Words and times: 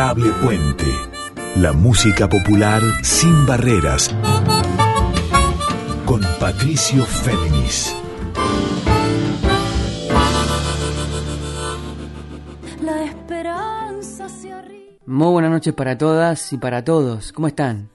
Adorable 0.00 0.32
Puente. 0.42 0.86
La 1.56 1.74
música 1.74 2.26
popular 2.26 2.80
sin 3.02 3.44
barreras. 3.44 4.08
Con 6.06 6.22
Patricio 6.40 7.04
Féminis. 7.04 7.94
La 12.82 13.04
esperanza 13.04 14.26
se 14.30 14.50
Muy 15.04 15.32
buenas 15.32 15.50
noches 15.50 15.74
para 15.74 15.98
todas 15.98 16.50
y 16.54 16.56
para 16.56 16.82
todos. 16.82 17.30
¿Cómo 17.32 17.48
están? 17.48 17.90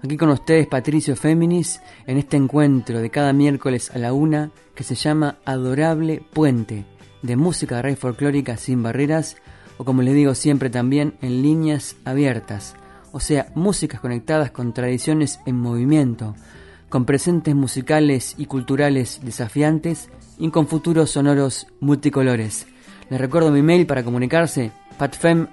Aquí 0.00 0.16
con 0.16 0.28
ustedes 0.28 0.68
Patricio 0.68 1.16
Féminis 1.16 1.80
en 2.06 2.18
este 2.18 2.36
encuentro 2.36 3.00
de 3.00 3.10
cada 3.10 3.32
miércoles 3.32 3.90
a 3.92 3.98
la 3.98 4.12
una 4.12 4.52
que 4.76 4.84
se 4.84 4.94
llama 4.94 5.38
Adorable 5.44 6.22
Puente 6.32 6.84
de 7.22 7.34
música 7.34 7.76
de 7.76 7.82
raíz 7.82 7.98
folclórica 7.98 8.56
sin 8.56 8.80
barreras 8.80 9.36
o 9.78 9.84
como 9.84 10.02
les 10.02 10.14
digo 10.14 10.34
siempre 10.34 10.68
también 10.68 11.14
en 11.22 11.40
líneas 11.42 11.96
abiertas, 12.04 12.74
o 13.12 13.20
sea, 13.20 13.46
músicas 13.54 14.00
conectadas 14.00 14.50
con 14.50 14.74
tradiciones 14.74 15.40
en 15.46 15.56
movimiento, 15.56 16.34
con 16.88 17.04
presentes 17.04 17.54
musicales 17.54 18.34
y 18.36 18.46
culturales 18.46 19.20
desafiantes 19.22 20.10
y 20.38 20.50
con 20.50 20.66
futuros 20.66 21.12
sonoros 21.12 21.66
multicolores. 21.80 22.66
Les 23.08 23.20
recuerdo 23.20 23.50
mi 23.50 23.62
mail 23.62 23.86
para 23.86 24.04
comunicarse, 24.04 24.72
patfem.com, 24.98 25.46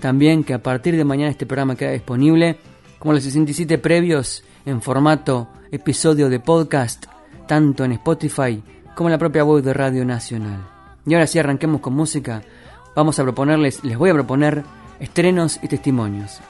también 0.00 0.44
que 0.44 0.54
a 0.54 0.62
partir 0.62 0.96
de 0.96 1.04
mañana 1.04 1.30
este 1.30 1.46
programa 1.46 1.74
queda 1.74 1.90
disponible, 1.90 2.58
como 2.98 3.14
los 3.14 3.24
67 3.24 3.78
previos, 3.78 4.44
en 4.66 4.82
formato 4.82 5.48
episodio 5.72 6.28
de 6.28 6.38
podcast, 6.38 7.06
tanto 7.48 7.84
en 7.84 7.92
Spotify 7.92 8.62
como 8.94 9.08
en 9.08 9.12
la 9.12 9.18
propia 9.18 9.44
web 9.44 9.64
de 9.64 9.72
Radio 9.72 10.04
Nacional. 10.04 10.79
Y 11.06 11.14
ahora 11.14 11.26
sí 11.26 11.38
arranquemos 11.38 11.80
con 11.80 11.94
música. 11.94 12.42
Vamos 12.94 13.18
a 13.18 13.22
proponerles, 13.22 13.84
les 13.84 13.96
voy 13.96 14.10
a 14.10 14.14
proponer 14.14 14.64
estrenos 14.98 15.58
y 15.62 15.68
testimonios. 15.68 16.40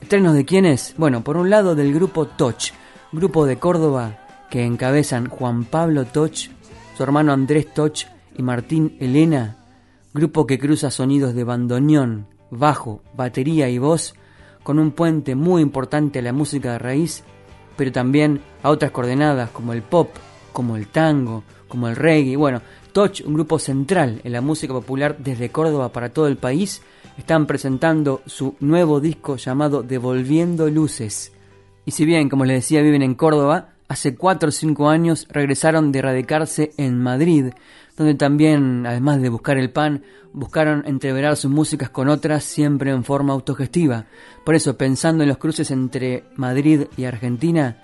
¿Estrenos 0.00 0.34
de 0.34 0.44
quiénes? 0.44 0.94
Bueno, 0.98 1.24
por 1.24 1.36
un 1.36 1.50
lado 1.50 1.74
del 1.74 1.92
grupo 1.94 2.26
Toch, 2.26 2.72
grupo 3.12 3.46
de 3.46 3.58
Córdoba 3.58 4.18
que 4.50 4.64
encabezan 4.64 5.28
Juan 5.28 5.64
Pablo 5.64 6.04
Toch, 6.04 6.50
su 6.96 7.02
hermano 7.02 7.32
Andrés 7.32 7.72
Toch 7.72 8.06
y 8.36 8.42
Martín 8.42 8.96
Elena, 9.00 9.56
grupo 10.14 10.46
que 10.46 10.58
cruza 10.58 10.90
sonidos 10.90 11.34
de 11.34 11.44
bandoneón, 11.44 12.26
bajo, 12.50 13.02
batería 13.14 13.68
y 13.68 13.78
voz, 13.78 14.14
con 14.62 14.78
un 14.78 14.92
puente 14.92 15.34
muy 15.34 15.62
importante 15.62 16.18
a 16.18 16.22
la 16.22 16.32
música 16.32 16.72
de 16.72 16.78
raíz, 16.78 17.24
pero 17.76 17.92
también 17.92 18.40
a 18.62 18.70
otras 18.70 18.90
coordenadas 18.90 19.50
como 19.50 19.72
el 19.72 19.82
pop, 19.82 20.10
como 20.52 20.76
el 20.76 20.88
tango, 20.88 21.44
como 21.68 21.88
el 21.88 21.96
reggae. 21.96 22.36
Bueno, 22.36 22.62
Toch, 22.96 23.20
un 23.26 23.34
grupo 23.34 23.58
central 23.58 24.22
en 24.24 24.32
la 24.32 24.40
música 24.40 24.72
popular 24.72 25.18
desde 25.18 25.50
Córdoba 25.50 25.92
para 25.92 26.14
todo 26.14 26.28
el 26.28 26.38
país, 26.38 26.80
están 27.18 27.46
presentando 27.46 28.22
su 28.24 28.56
nuevo 28.60 29.00
disco 29.00 29.36
llamado 29.36 29.82
Devolviendo 29.82 30.70
Luces. 30.70 31.30
Y 31.84 31.90
si 31.90 32.06
bien, 32.06 32.30
como 32.30 32.46
les 32.46 32.62
decía, 32.62 32.80
viven 32.80 33.02
en 33.02 33.14
Córdoba, 33.14 33.74
hace 33.86 34.16
4 34.16 34.48
o 34.48 34.50
5 34.50 34.88
años 34.88 35.28
regresaron 35.28 35.92
de 35.92 36.00
radicarse 36.00 36.72
en 36.78 36.98
Madrid, 36.98 37.52
donde 37.98 38.14
también, 38.14 38.86
además 38.86 39.20
de 39.20 39.28
buscar 39.28 39.58
el 39.58 39.68
pan, 39.68 40.02
buscaron 40.32 40.82
entreverar 40.86 41.36
sus 41.36 41.50
músicas 41.50 41.90
con 41.90 42.08
otras 42.08 42.44
siempre 42.44 42.92
en 42.92 43.04
forma 43.04 43.34
autogestiva. 43.34 44.06
Por 44.42 44.54
eso, 44.54 44.78
pensando 44.78 45.22
en 45.22 45.28
los 45.28 45.36
cruces 45.36 45.70
entre 45.70 46.24
Madrid 46.36 46.84
y 46.96 47.04
Argentina, 47.04 47.76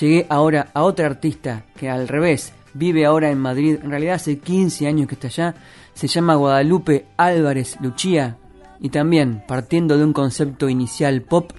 llegué 0.00 0.26
ahora 0.28 0.72
a 0.74 0.82
otra 0.82 1.06
artista 1.06 1.66
que 1.76 1.88
al 1.88 2.08
revés 2.08 2.52
vive 2.76 3.06
ahora 3.06 3.30
en 3.30 3.38
Madrid, 3.38 3.78
en 3.82 3.90
realidad 3.90 4.16
hace 4.16 4.38
15 4.38 4.86
años 4.86 5.08
que 5.08 5.14
está 5.14 5.28
allá, 5.28 5.54
se 5.94 6.08
llama 6.08 6.34
Guadalupe 6.34 7.06
Álvarez 7.16 7.76
Luchía 7.80 8.36
y 8.80 8.90
también, 8.90 9.42
partiendo 9.46 9.96
de 9.96 10.04
un 10.04 10.12
concepto 10.12 10.68
inicial 10.68 11.22
pop, 11.22 11.52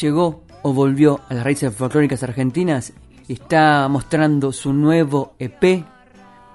llegó 0.00 0.42
o 0.62 0.72
volvió 0.72 1.20
a 1.28 1.34
las 1.34 1.44
raíces 1.44 1.74
folclóricas 1.74 2.22
argentinas 2.22 2.92
y 3.26 3.34
está 3.34 3.88
mostrando 3.88 4.52
su 4.52 4.72
nuevo 4.72 5.34
EP 5.38 5.84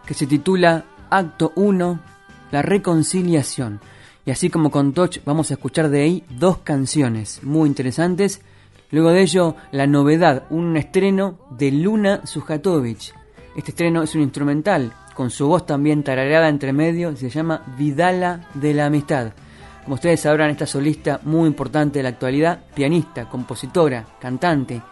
que 0.05 0.13
se 0.13 0.25
titula 0.25 0.85
Acto 1.09 1.51
1, 1.55 1.99
La 2.51 2.61
Reconciliación. 2.61 3.81
Y 4.25 4.31
así 4.31 4.49
como 4.49 4.71
con 4.71 4.93
Toch 4.93 5.19
vamos 5.25 5.51
a 5.51 5.55
escuchar 5.55 5.89
de 5.89 6.01
ahí 6.01 6.23
dos 6.29 6.59
canciones 6.59 7.43
muy 7.43 7.67
interesantes. 7.67 8.41
Luego 8.89 9.11
de 9.11 9.21
ello, 9.21 9.55
la 9.71 9.87
novedad, 9.87 10.45
un 10.49 10.77
estreno 10.77 11.37
de 11.49 11.71
Luna 11.71 12.25
Sujatovich. 12.25 13.13
Este 13.57 13.71
estreno 13.71 14.03
es 14.03 14.13
un 14.13 14.21
instrumental, 14.21 14.93
con 15.15 15.31
su 15.31 15.47
voz 15.47 15.65
también 15.65 16.03
tarareada 16.03 16.47
entre 16.47 16.73
medio, 16.73 17.15
se 17.17 17.31
llama 17.31 17.63
Vidala 17.75 18.47
de 18.53 18.71
la 18.75 18.85
Amistad. 18.85 19.33
Como 19.83 19.95
ustedes 19.95 20.19
sabrán, 20.19 20.51
esta 20.51 20.67
solista 20.67 21.21
muy 21.23 21.47
importante 21.47 21.97
de 21.97 22.03
la 22.03 22.09
actualidad, 22.09 22.59
pianista, 22.75 23.27
compositora, 23.27 24.05
cantante, 24.21 24.83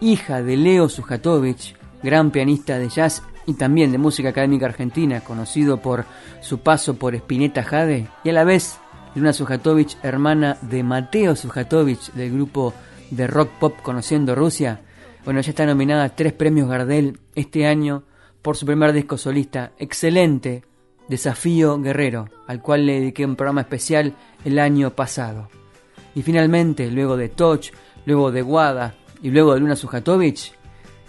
hija 0.00 0.40
de 0.40 0.56
Leo 0.56 0.88
Sujatovich, 0.88 1.74
gran 2.00 2.30
pianista 2.30 2.78
de 2.78 2.88
jazz 2.88 3.24
y 3.44 3.54
también 3.54 3.90
de 3.90 3.98
música 3.98 4.28
académica 4.28 4.66
argentina, 4.66 5.22
conocido 5.22 5.78
por 5.82 6.04
su 6.40 6.60
paso 6.60 6.94
por 6.94 7.16
Spinetta 7.16 7.64
Jade, 7.64 8.06
y 8.22 8.30
a 8.30 8.32
la 8.34 8.44
vez 8.44 8.78
Luna 9.16 9.32
Sujatovich, 9.32 9.96
hermana 10.04 10.58
de 10.62 10.84
Mateo 10.84 11.34
Sujatovich 11.34 12.12
del 12.12 12.32
grupo 12.32 12.72
de 13.10 13.26
rock 13.26 13.50
pop 13.58 13.74
Conociendo 13.82 14.36
Rusia. 14.36 14.80
Bueno, 15.24 15.40
ella 15.40 15.50
está 15.50 15.66
nominada 15.66 16.04
a 16.04 16.14
tres 16.14 16.32
premios 16.32 16.68
Gardel 16.68 17.18
este 17.34 17.66
año 17.66 18.04
por 18.42 18.56
su 18.56 18.66
primer 18.66 18.92
disco 18.92 19.16
solista, 19.16 19.72
excelente, 19.78 20.64
Desafío 21.08 21.80
Guerrero, 21.80 22.28
al 22.46 22.60
cual 22.60 22.86
le 22.86 22.94
dediqué 22.94 23.24
un 23.24 23.36
programa 23.36 23.62
especial 23.62 24.14
el 24.44 24.58
año 24.58 24.90
pasado. 24.90 25.48
Y 26.14 26.22
finalmente, 26.22 26.90
luego 26.90 27.16
de 27.16 27.28
Toch, 27.28 27.66
luego 28.04 28.32
de 28.32 28.42
Guada 28.42 28.94
y 29.22 29.30
luego 29.30 29.54
de 29.54 29.60
Luna 29.60 29.76
Sujatovich, 29.76 30.52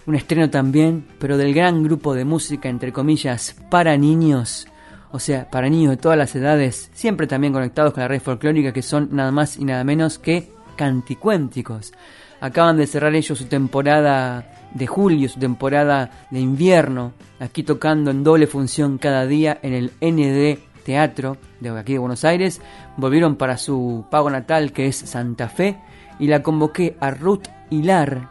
un 0.06 0.14
estreno 0.14 0.50
también, 0.50 1.06
pero 1.18 1.36
del 1.36 1.54
gran 1.54 1.82
grupo 1.82 2.14
de 2.14 2.24
música, 2.24 2.68
entre 2.68 2.92
comillas, 2.92 3.56
para 3.70 3.96
niños, 3.96 4.66
o 5.10 5.18
sea, 5.18 5.50
para 5.50 5.68
niños 5.68 5.90
de 5.90 5.96
todas 5.96 6.18
las 6.18 6.34
edades, 6.34 6.90
siempre 6.92 7.26
también 7.26 7.52
conectados 7.52 7.94
con 7.94 8.02
la 8.02 8.08
red 8.08 8.20
folclórica, 8.20 8.72
que 8.72 8.82
son 8.82 9.08
nada 9.12 9.30
más 9.30 9.56
y 9.56 9.64
nada 9.64 9.84
menos 9.84 10.18
que 10.18 10.50
canticuénticos. 10.76 11.92
Acaban 12.40 12.76
de 12.76 12.86
cerrar 12.86 13.14
ellos 13.14 13.38
su 13.38 13.46
temporada 13.46 14.63
de 14.74 14.86
julio, 14.86 15.28
su 15.28 15.38
temporada 15.38 16.10
de 16.30 16.40
invierno, 16.40 17.12
aquí 17.40 17.62
tocando 17.62 18.10
en 18.10 18.24
doble 18.24 18.46
función 18.46 18.98
cada 18.98 19.26
día 19.26 19.58
en 19.62 19.72
el 19.72 19.92
ND 20.00 20.58
Teatro 20.84 21.38
de 21.60 21.70
aquí 21.78 21.94
de 21.94 21.98
Buenos 21.98 22.24
Aires. 22.24 22.60
Volvieron 22.96 23.36
para 23.36 23.56
su 23.56 24.04
pago 24.10 24.30
natal 24.30 24.72
que 24.72 24.86
es 24.86 24.96
Santa 24.96 25.48
Fe 25.48 25.78
y 26.18 26.26
la 26.26 26.42
convoqué 26.42 26.96
a 27.00 27.10
Ruth 27.10 27.46
Hilar, 27.70 28.28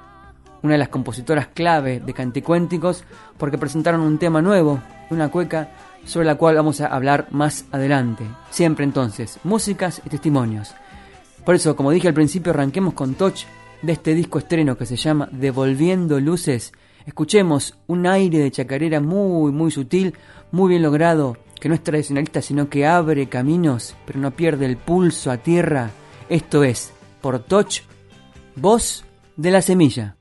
una 0.62 0.74
de 0.74 0.80
las 0.80 0.90
compositoras 0.90 1.48
clave 1.48 2.00
de 2.00 2.14
Canticuénticos, 2.14 3.04
porque 3.38 3.58
presentaron 3.58 4.02
un 4.02 4.18
tema 4.18 4.42
nuevo, 4.42 4.80
una 5.10 5.30
cueca, 5.30 5.70
sobre 6.06 6.26
la 6.26 6.36
cual 6.36 6.56
vamos 6.56 6.82
a 6.82 6.88
hablar 6.88 7.28
más 7.32 7.66
adelante. 7.72 8.26
Siempre 8.50 8.86
entonces, 8.86 9.40
músicas 9.44 10.02
y 10.06 10.10
testimonios. 10.10 10.74
Por 11.46 11.56
eso, 11.56 11.76
como 11.76 11.92
dije 11.92 12.08
al 12.08 12.14
principio, 12.14 12.52
arranquemos 12.52 12.94
con 12.94 13.16
Touch 13.16 13.46
de 13.84 13.92
este 13.92 14.16
disco 14.16 14.40
estreno 14.40 14.78
que 14.78 14.88
se 14.88 14.96
llama 14.96 15.30
Devolviendo 15.32 16.20
Luces, 16.20 16.72
escuchemos 17.06 17.78
un 17.86 18.08
aire 18.08 18.40
de 18.40 18.50
chacarera 18.50 19.00
muy, 19.02 19.52
muy 19.52 19.70
sutil, 19.70 20.16
muy 20.52 20.70
bien 20.70 20.82
logrado, 20.82 21.38
que 21.60 21.70
no 21.70 21.76
es 21.76 21.84
tradicionalista, 21.84 22.42
sino 22.42 22.70
que 22.70 22.88
abre 22.88 23.28
caminos, 23.28 23.96
pero 24.06 24.20
no 24.20 24.32
pierde 24.32 24.66
el 24.66 24.78
pulso 24.78 25.30
a 25.30 25.38
tierra. 25.38 25.92
Esto 26.30 26.64
es, 26.64 26.94
por 27.22 27.40
Toch, 27.40 27.82
voz 28.56 29.04
de 29.36 29.52
la 29.52 29.62
semilla. 29.62 30.16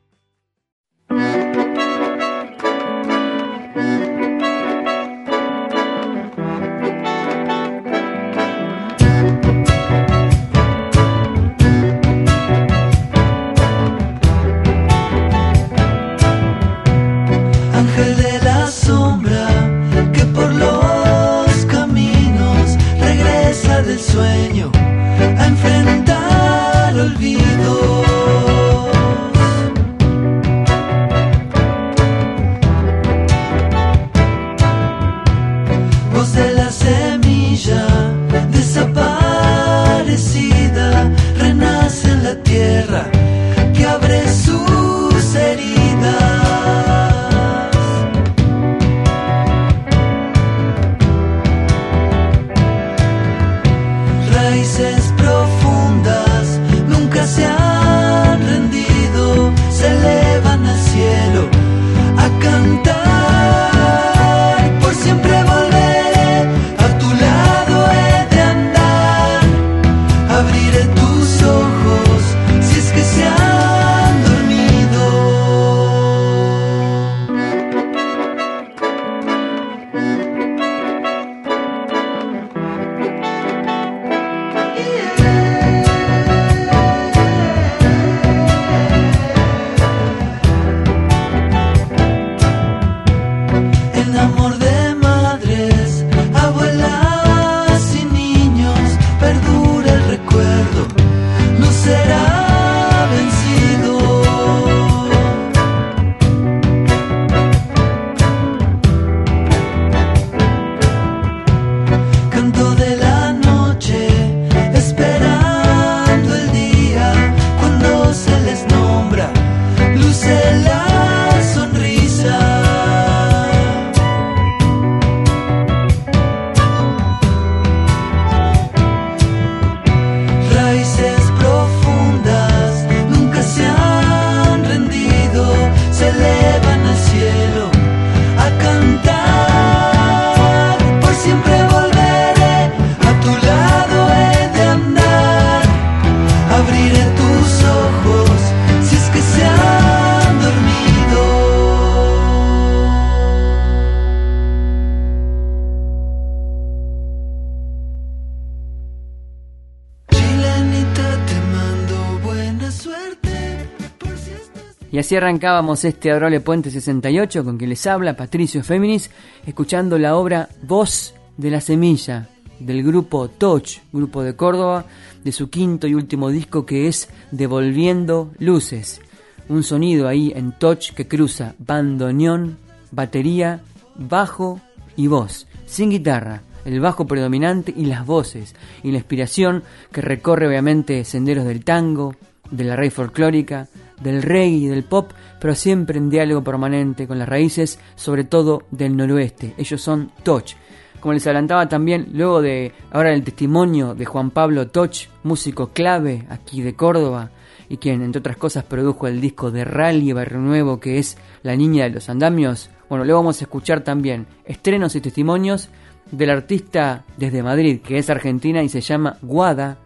Arrancábamos 165.16 165.84
este 165.84 166.10
Adorable 166.10 166.40
Puente 166.40 166.70
68 166.70 167.44
con 167.44 167.58
quien 167.58 167.70
les 167.70 167.86
habla 167.86 168.16
Patricio 168.16 168.62
Féminis, 168.62 169.10
escuchando 169.46 169.98
la 169.98 170.16
obra 170.16 170.48
Voz 170.62 171.14
de 171.36 171.50
la 171.50 171.60
Semilla 171.60 172.28
del 172.58 172.82
grupo 172.82 173.28
Touch, 173.28 173.78
grupo 173.92 174.22
de 174.22 174.36
Córdoba, 174.36 174.84
de 175.24 175.32
su 175.32 175.50
quinto 175.50 175.86
y 175.86 175.94
último 175.94 176.30
disco 176.30 176.64
que 176.64 176.88
es 176.88 177.08
Devolviendo 177.30 178.30
Luces. 178.38 179.00
Un 179.48 179.62
sonido 179.62 180.08
ahí 180.08 180.32
en 180.34 180.52
Touch 180.52 180.92
que 180.92 181.08
cruza 181.08 181.54
bandoneón, 181.58 182.58
batería, 182.90 183.60
bajo 183.96 184.60
y 184.96 185.08
voz, 185.08 185.46
sin 185.66 185.90
guitarra, 185.90 186.42
el 186.64 186.80
bajo 186.80 187.06
predominante 187.06 187.74
y 187.76 187.86
las 187.86 188.06
voces, 188.06 188.54
y 188.82 188.92
la 188.92 188.98
inspiración 188.98 189.64
que 189.90 190.00
recorre 190.00 190.46
obviamente 190.46 191.04
senderos 191.04 191.44
del 191.44 191.64
tango, 191.64 192.14
de 192.50 192.64
la 192.64 192.76
raíz 192.76 192.94
folclórica, 192.94 193.68
del 194.02 194.22
reggae 194.22 194.48
y 194.48 194.66
del 194.66 194.84
pop, 194.84 195.12
pero 195.40 195.54
siempre 195.54 195.98
en 195.98 196.10
diálogo 196.10 196.42
permanente 196.42 197.06
con 197.06 197.18
las 197.18 197.28
raíces, 197.28 197.78
sobre 197.94 198.24
todo 198.24 198.64
del 198.70 198.96
noroeste. 198.96 199.54
Ellos 199.56 199.80
son 199.80 200.10
Toch. 200.22 200.54
Como 201.00 201.14
les 201.14 201.26
adelantaba 201.26 201.68
también, 201.68 202.10
luego 202.12 202.42
de 202.42 202.72
ahora 202.92 203.12
el 203.12 203.24
testimonio 203.24 203.94
de 203.94 204.04
Juan 204.04 204.30
Pablo 204.30 204.68
Toch, 204.68 205.08
músico 205.24 205.68
clave 205.68 206.26
aquí 206.28 206.62
de 206.62 206.74
Córdoba, 206.74 207.30
y 207.68 207.78
quien 207.78 208.02
entre 208.02 208.20
otras 208.20 208.36
cosas 208.36 208.64
produjo 208.64 209.06
el 209.06 209.20
disco 209.20 209.50
de 209.50 209.64
Rally 209.64 210.12
Barrio 210.12 210.40
Nuevo 210.40 210.78
que 210.78 210.98
es 210.98 211.16
La 211.42 211.56
Niña 211.56 211.84
de 211.84 211.90
los 211.90 212.10
Andamios, 212.10 212.70
bueno, 212.92 213.06
luego 213.06 213.20
vamos 213.20 213.40
a 213.40 213.44
escuchar 213.44 213.80
también 213.80 214.26
estrenos 214.44 214.94
y 214.94 215.00
testimonios 215.00 215.70
del 216.10 216.28
artista 216.28 217.04
desde 217.16 217.42
Madrid, 217.42 217.80
que 217.80 217.96
es 217.96 218.10
argentina 218.10 218.62
y 218.62 218.68
se 218.68 218.82
llama 218.82 219.16
Guada, 219.22 219.78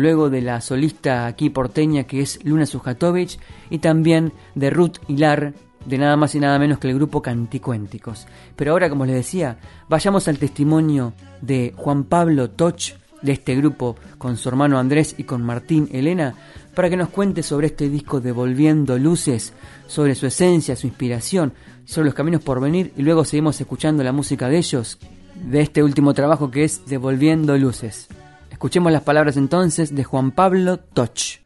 luego 0.00 0.30
de 0.30 0.42
la 0.42 0.60
solista 0.60 1.26
aquí 1.26 1.50
porteña 1.50 2.04
que 2.04 2.20
es 2.20 2.44
Luna 2.44 2.66
Sujatovic 2.66 3.38
y 3.70 3.78
también 3.78 4.32
de 4.54 4.70
Ruth 4.70 4.98
Hilar 5.08 5.54
de 5.84 5.98
nada 5.98 6.16
más 6.16 6.34
y 6.34 6.40
nada 6.40 6.58
menos 6.58 6.78
que 6.78 6.88
el 6.88 6.94
grupo 6.94 7.22
Canticuénticos. 7.22 8.26
Pero 8.56 8.72
ahora, 8.72 8.88
como 8.88 9.06
les 9.06 9.16
decía, 9.16 9.58
vayamos 9.88 10.28
al 10.28 10.38
testimonio 10.38 11.14
de 11.40 11.72
Juan 11.76 12.04
Pablo 12.04 12.50
Toch 12.50 12.98
de 13.22 13.32
este 13.32 13.54
grupo 13.54 13.96
con 14.18 14.36
su 14.36 14.48
hermano 14.48 14.78
Andrés 14.78 15.14
y 15.18 15.24
con 15.24 15.42
Martín 15.42 15.88
Elena 15.92 16.34
para 16.74 16.88
que 16.88 16.96
nos 16.96 17.10
cuente 17.10 17.42
sobre 17.42 17.68
este 17.68 17.88
disco 17.88 18.20
Devolviendo 18.20 18.98
Luces, 18.98 19.52
sobre 19.86 20.14
su 20.14 20.26
esencia, 20.26 20.76
su 20.76 20.86
inspiración, 20.86 21.52
sobre 21.84 22.06
los 22.06 22.14
caminos 22.14 22.42
por 22.42 22.60
venir 22.60 22.92
y 22.96 23.02
luego 23.02 23.24
seguimos 23.24 23.60
escuchando 23.60 24.02
la 24.02 24.12
música 24.12 24.48
de 24.48 24.58
ellos, 24.58 24.98
de 25.34 25.60
este 25.60 25.82
último 25.82 26.14
trabajo 26.14 26.50
que 26.50 26.64
es 26.64 26.86
Devolviendo 26.86 27.56
Luces. 27.58 28.08
Escuchemos 28.50 28.92
las 28.92 29.02
palabras 29.02 29.36
entonces 29.36 29.94
de 29.94 30.04
Juan 30.04 30.32
Pablo 30.32 30.78
Toch. 30.78 31.40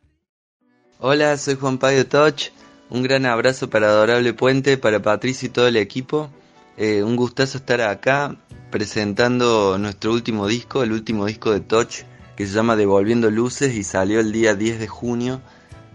Hola, 0.99 1.37
soy 1.37 1.55
Juan 1.55 1.79
Pablo 1.79 2.07
Toch. 2.07 2.51
Un 2.91 3.03
gran 3.03 3.27
abrazo 3.27 3.71
para 3.71 3.89
Adorable 3.89 4.33
Puente, 4.33 4.79
para 4.79 5.01
Patricio 5.01 5.47
y 5.49 5.51
todo 5.51 5.69
el 5.69 5.77
equipo. 5.77 6.31
Eh, 6.77 7.03
un 7.03 7.15
gustazo 7.15 7.59
estar 7.59 7.81
acá 7.83 8.37
presentando 8.71 9.79
nuestro 9.79 10.13
último 10.13 10.49
disco, 10.49 10.83
el 10.83 10.93
último 10.93 11.27
disco 11.27 11.53
de 11.53 11.61
Toch, 11.61 12.05
que 12.37 12.47
se 12.47 12.55
llama 12.55 12.75
Devolviendo 12.75 13.31
Luces 13.31 13.75
y 13.75 13.85
salió 13.85 14.19
el 14.19 14.33
día 14.33 14.55
10 14.55 14.81
de 14.81 14.89
junio. 14.89 15.41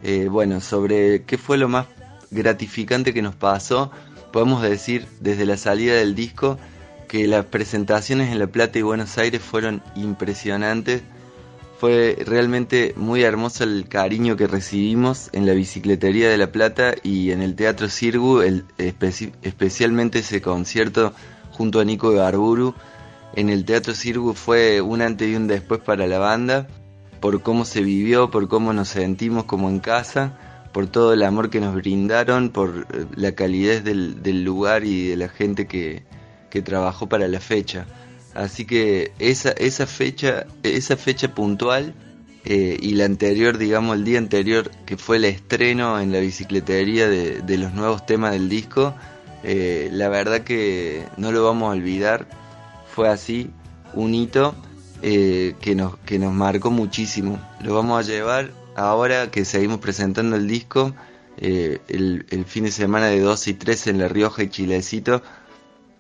Eh, 0.03 0.27
bueno, 0.29 0.61
sobre 0.61 1.23
qué 1.23 1.37
fue 1.37 1.57
lo 1.57 1.67
más 1.67 1.87
gratificante 2.31 3.13
que 3.13 3.21
nos 3.21 3.35
pasó, 3.35 3.91
podemos 4.31 4.61
decir 4.61 5.07
desde 5.19 5.45
la 5.45 5.57
salida 5.57 5.95
del 5.95 6.15
disco 6.15 6.57
que 7.09 7.27
las 7.27 7.43
presentaciones 7.45 8.31
en 8.31 8.37
La 8.37 8.47
Plata 8.47 8.77
y 8.77 8.83
Buenos 8.83 9.17
Aires 9.17 9.41
fueron 9.41 9.81
impresionantes. 9.95 11.01
Fue 11.79 12.15
realmente 12.23 12.93
muy 12.95 13.23
hermoso 13.23 13.63
el 13.63 13.87
cariño 13.89 14.37
que 14.37 14.45
recibimos 14.45 15.29
en 15.33 15.47
la 15.47 15.53
bicicletería 15.53 16.29
de 16.29 16.37
La 16.37 16.51
Plata 16.51 16.93
y 17.01 17.31
en 17.31 17.41
el 17.41 17.55
Teatro 17.55 17.89
Cirgu, 17.89 18.41
el, 18.41 18.63
especialmente 18.77 20.19
ese 20.19 20.39
concierto 20.39 21.13
junto 21.51 21.79
a 21.79 21.85
Nico 21.85 22.11
Garburu. 22.11 22.75
En 23.33 23.49
el 23.49 23.65
Teatro 23.65 23.95
Cirgu 23.95 24.33
fue 24.33 24.79
un 24.79 25.01
antes 25.01 25.29
y 25.29 25.35
un 25.35 25.47
después 25.47 25.81
para 25.81 26.05
la 26.05 26.19
banda, 26.19 26.67
por 27.21 27.41
cómo 27.41 27.65
se 27.65 27.81
vivió, 27.81 28.29
por 28.29 28.47
cómo 28.47 28.71
nos 28.71 28.89
sentimos 28.89 29.45
como 29.45 29.69
en 29.69 29.79
casa, 29.79 30.37
por 30.73 30.85
todo 30.85 31.13
el 31.13 31.23
amor 31.23 31.49
que 31.49 31.59
nos 31.59 31.73
brindaron, 31.73 32.51
por 32.51 32.85
eh, 32.93 33.05
la 33.15 33.31
calidez 33.31 33.83
del 33.83 34.43
lugar 34.43 34.83
y 34.83 35.07
de 35.07 35.15
la 35.15 35.29
gente 35.29 35.65
que, 35.65 36.03
que 36.49 36.61
trabajó 36.61 37.07
para 37.07 37.27
la 37.27 37.39
fecha. 37.39 37.85
Así 38.33 38.65
que 38.65 39.11
esa, 39.19 39.51
esa 39.51 39.87
fecha, 39.87 40.45
esa 40.63 40.95
fecha 40.97 41.33
puntual 41.33 41.93
eh, 42.45 42.77
y 42.79 42.93
la 42.95 43.05
anterior, 43.05 43.57
digamos 43.57 43.97
el 43.97 44.05
día 44.05 44.17
anterior, 44.17 44.71
que 44.85 44.97
fue 44.97 45.17
el 45.17 45.25
estreno 45.25 45.99
en 45.99 46.11
la 46.11 46.19
bicicletería 46.19 47.07
de, 47.07 47.57
los 47.57 47.73
nuevos 47.73 48.05
temas 48.05 48.31
del 48.31 48.47
disco, 48.49 48.93
eh, 49.43 49.89
la 49.91 50.09
verdad 50.09 50.41
que 50.41 51.05
no 51.17 51.31
lo 51.31 51.43
vamos 51.43 51.69
a 51.69 51.77
olvidar. 51.77 52.27
Fue 52.93 53.09
así, 53.09 53.49
un 53.93 54.13
hito 54.13 54.55
eh, 55.01 55.55
que, 55.59 55.75
nos, 55.75 55.97
que 55.99 56.19
nos 56.19 56.33
marcó 56.33 56.71
muchísimo. 56.71 57.39
Lo 57.61 57.75
vamos 57.75 57.99
a 57.99 58.07
llevar 58.07 58.51
ahora 58.75 59.31
que 59.31 59.43
seguimos 59.43 59.79
presentando 59.79 60.35
el 60.35 60.47
disco. 60.47 60.93
el, 61.37 62.25
el, 62.29 62.45
fin 62.45 62.65
de 62.65 62.71
semana 62.71 63.07
de 63.07 63.19
12 63.19 63.51
y 63.51 63.53
13 63.53 63.89
en 63.91 63.99
La 63.99 64.07
Rioja 64.07 64.43
y 64.43 64.49
Chilecito 64.49 65.21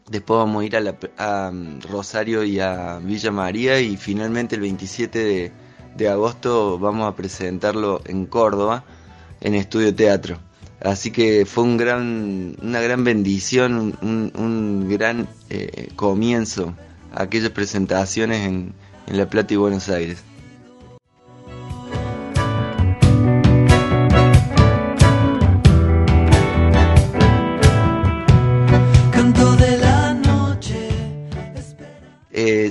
Después 0.09 0.39
vamos 0.39 0.63
a 0.63 0.65
ir 0.65 0.75
a, 1.17 1.51
mm, 1.51 1.81
Rosario 1.81 2.43
y 2.43 2.59
a 2.59 2.99
Villa 2.99 3.31
María 3.31 3.79
y 3.79 3.95
finalmente 3.95 4.55
el 4.55 4.61
27 4.61 5.51
de, 5.95 6.09
agosto 6.09 6.79
vamos 6.79 7.07
a 7.07 7.15
presentarlo 7.15 8.01
en 8.05 8.25
Córdoba 8.25 8.83
en 9.41 9.53
Estudio 9.53 9.93
Teatro. 9.93 10.39
Así 10.81 11.11
que 11.11 11.45
fue 11.45 11.63
una 11.65 12.81
gran 12.81 13.03
bendición, 13.03 13.97
un, 14.01 14.87
gran 14.89 15.27
eh, 15.49 15.89
comienzo 15.95 16.73
a 17.13 17.23
aquellas 17.23 17.51
presentaciones 17.51 18.47
en 18.47 18.73
La 19.07 19.29
Plata 19.29 19.53
y 19.53 19.57
Buenos 19.57 19.89
Aires. 19.89 20.23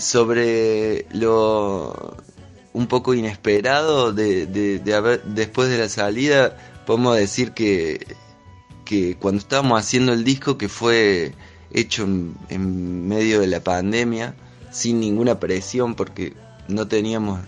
Sobre 0.01 1.07
lo 1.13 2.17
un 2.73 2.87
poco 2.87 3.15
inesperado 3.15 4.13
de, 4.13 4.81
haber, 4.95 5.25
después 5.25 5.69
de 5.69 5.79
la 5.79 5.89
salida, 5.89 6.57
podemos 6.87 7.17
decir 7.17 7.53
que, 7.53 8.07
que 8.85 9.17
cuando 9.17 9.41
estábamos 9.41 9.81
haciendo 9.81 10.13
el 10.13 10.23
disco, 10.23 10.59
que 10.59 10.69
fue 10.69 11.35
hecho 11.73 12.05
en, 12.05 13.09
medio 13.09 13.41
de 13.41 13.47
la 13.49 13.61
pandemia, 13.61 14.35
sin 14.71 15.01
ninguna 15.01 15.41
presión, 15.41 15.95
porque 15.95 16.35
no 16.69 16.87
teníamos 16.87 17.41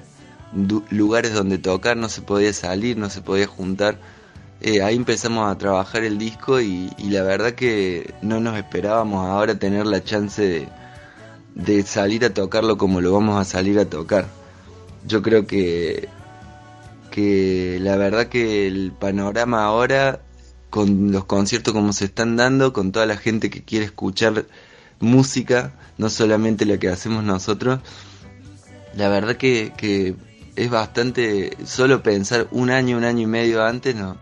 lugares 0.90 1.32
donde 1.32 1.58
tocar, 1.58 1.96
no 1.96 2.08
se 2.08 2.22
podía 2.22 2.52
salir, 2.52 2.96
no 2.96 3.08
se 3.08 3.22
podía 3.22 3.46
juntar. 3.46 3.98
Eh, 4.62 4.82
ahí 4.82 4.96
empezamos 4.96 5.50
a 5.50 5.56
trabajar 5.56 6.02
el 6.02 6.18
disco 6.18 6.60
y, 6.60 6.90
y, 6.98 7.10
la 7.10 7.22
verdad 7.22 7.52
que 7.52 8.12
no 8.20 8.40
nos 8.40 8.58
esperábamos 8.58 9.26
ahora 9.26 9.58
tener 9.58 9.86
la 9.86 10.04
chance 10.04 10.42
de, 10.42 10.68
de 11.54 11.82
salir 11.82 12.24
a 12.24 12.34
tocarlo 12.34 12.78
como 12.78 13.00
lo 13.00 13.12
vamos 13.12 13.40
a 13.40 13.44
salir 13.44 13.78
a 13.78 13.84
tocar. 13.84 14.26
Yo 15.06 15.22
creo 15.22 15.46
que, 15.46 16.08
que 17.10 17.78
la 17.80 17.96
verdad 17.96 18.28
que 18.28 18.66
el 18.66 18.92
panorama 18.92 19.64
ahora, 19.64 20.20
con 20.68 21.12
los 21.12 21.24
conciertos 21.24 21.74
como 21.74 21.92
se 21.92 22.06
están 22.06 22.36
dando, 22.36 22.72
con 22.72 22.92
toda 22.92 23.06
la 23.06 23.16
gente 23.16 23.50
que 23.50 23.62
quiere 23.62 23.86
escuchar 23.86 24.46
música, 25.00 25.72
no 25.98 26.10
solamente 26.10 26.66
la 26.66 26.78
que 26.78 26.88
hacemos 26.88 27.24
nosotros, 27.24 27.80
la 28.94 29.08
verdad 29.08 29.36
que, 29.36 29.72
que 29.76 30.14
es 30.56 30.70
bastante, 30.70 31.56
solo 31.64 32.02
pensar 32.02 32.48
un 32.50 32.70
año, 32.70 32.96
un 32.96 33.04
año 33.04 33.22
y 33.22 33.26
medio 33.26 33.64
antes 33.64 33.94
no, 33.94 34.18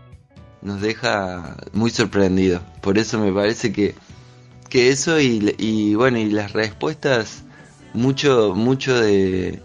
nos 0.61 0.81
deja 0.81 1.57
muy 1.73 1.89
sorprendidos. 1.89 2.61
Por 2.81 2.97
eso 2.97 3.19
me 3.19 3.31
parece 3.31 3.71
que 3.71 3.95
que 4.69 4.89
eso 4.89 5.19
y, 5.19 5.95
bueno, 5.95 6.19
y 6.19 6.29
las 6.29 6.53
respuestas, 6.53 7.43
mucho, 7.93 8.53
mucho 8.55 8.99
de, 8.99 9.59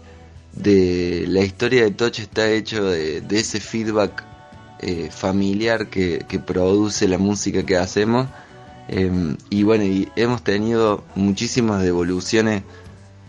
de 0.53 1.25
la 1.27 1.41
historia 1.41 1.83
de 1.83 1.91
Toch 1.91 2.19
está 2.19 2.49
hecho 2.49 2.83
de, 2.85 3.23
ese 3.29 3.59
feedback 3.59 4.23
eh, 4.79 5.09
familiar 5.11 5.87
que, 5.87 6.25
produce 6.45 7.07
la 7.07 7.17
música 7.17 7.65
que 7.65 7.77
hacemos. 7.77 8.27
Em, 8.87 9.37
y 9.49 9.63
bueno, 9.63 9.83
y 9.83 10.09
hemos 10.15 10.43
tenido 10.43 11.03
muchísimas 11.15 11.81
devoluciones 11.81 12.63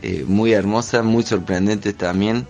eh, 0.02 0.25
muy 0.26 0.52
hermosas, 0.52 1.04
muy 1.04 1.23
sorprendentes 1.23 1.97
también. 1.97 2.47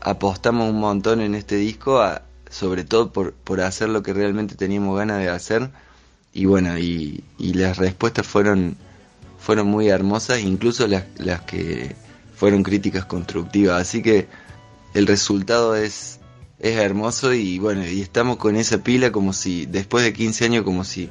apostamos 0.00 0.70
un 0.70 0.80
montón 0.80 1.20
en 1.20 1.34
este 1.34 1.56
disco, 1.56 2.02
sobre 2.50 2.84
todo 2.84 3.12
por, 3.12 3.32
por 3.34 3.60
hacer 3.60 3.88
lo 3.88 4.02
que 4.02 4.12
realmente 4.12 4.54
teníamos 4.56 4.96
ganas 4.98 5.18
de 5.18 5.28
hacer 5.30 5.70
y 6.34 6.46
bueno, 6.46 6.76
y, 6.76 7.22
las 7.38 7.78
respuestas 7.78 8.26
fueron, 8.26 8.76
fueron 9.38 9.68
muy 9.68 9.88
hermosas, 9.88 10.40
incluso 10.40 10.88
las, 10.88 11.04
las 11.16 11.42
que 11.42 11.94
fueron 12.34 12.64
críticas 12.64 13.04
constructivas. 13.04 13.80
Así 13.80 14.02
que 14.02 14.26
el 14.94 15.06
resultado 15.06 15.76
es, 15.76 16.18
es 16.58 16.76
hermoso 16.76 17.32
y 17.32 17.60
bueno, 17.60 17.86
y 17.86 18.00
estamos 18.00 18.36
con 18.36 18.56
esa 18.56 18.78
pila 18.78 19.12
como 19.12 19.32
si, 19.32 19.66
después 19.66 20.02
de 20.02 20.12
15 20.12 20.44
años, 20.46 20.64
como 20.64 20.82
si 20.82 21.08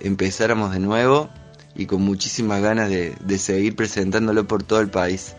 empezáramos 0.00 0.72
de 0.72 0.80
nuevo 0.80 1.30
y 1.74 1.86
con 1.86 2.02
muchísimas 2.02 2.60
ganas 2.60 2.90
de, 2.90 3.14
de 3.24 3.38
seguir 3.38 3.74
presentándolo 3.74 4.46
por 4.46 4.62
todo 4.62 4.80
el 4.80 4.90
país 4.90 5.34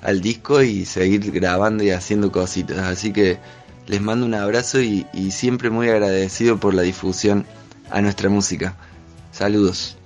al 0.00 0.20
disco 0.20 0.62
y 0.62 0.86
seguir 0.86 1.32
grabando 1.32 1.82
y 1.82 1.90
haciendo 1.90 2.30
cositas. 2.30 2.78
Así 2.78 3.12
que 3.12 3.38
les 3.88 4.00
mando 4.00 4.26
un 4.26 4.34
abrazo 4.34 4.80
y, 4.80 5.08
y 5.12 5.32
siempre 5.32 5.70
muy 5.70 5.88
agradecido 5.88 6.60
por 6.60 6.72
la 6.72 6.82
difusión 6.82 7.46
a 7.90 8.00
nuestra 8.00 8.28
música. 8.28 8.76
Saludos. 9.32 9.96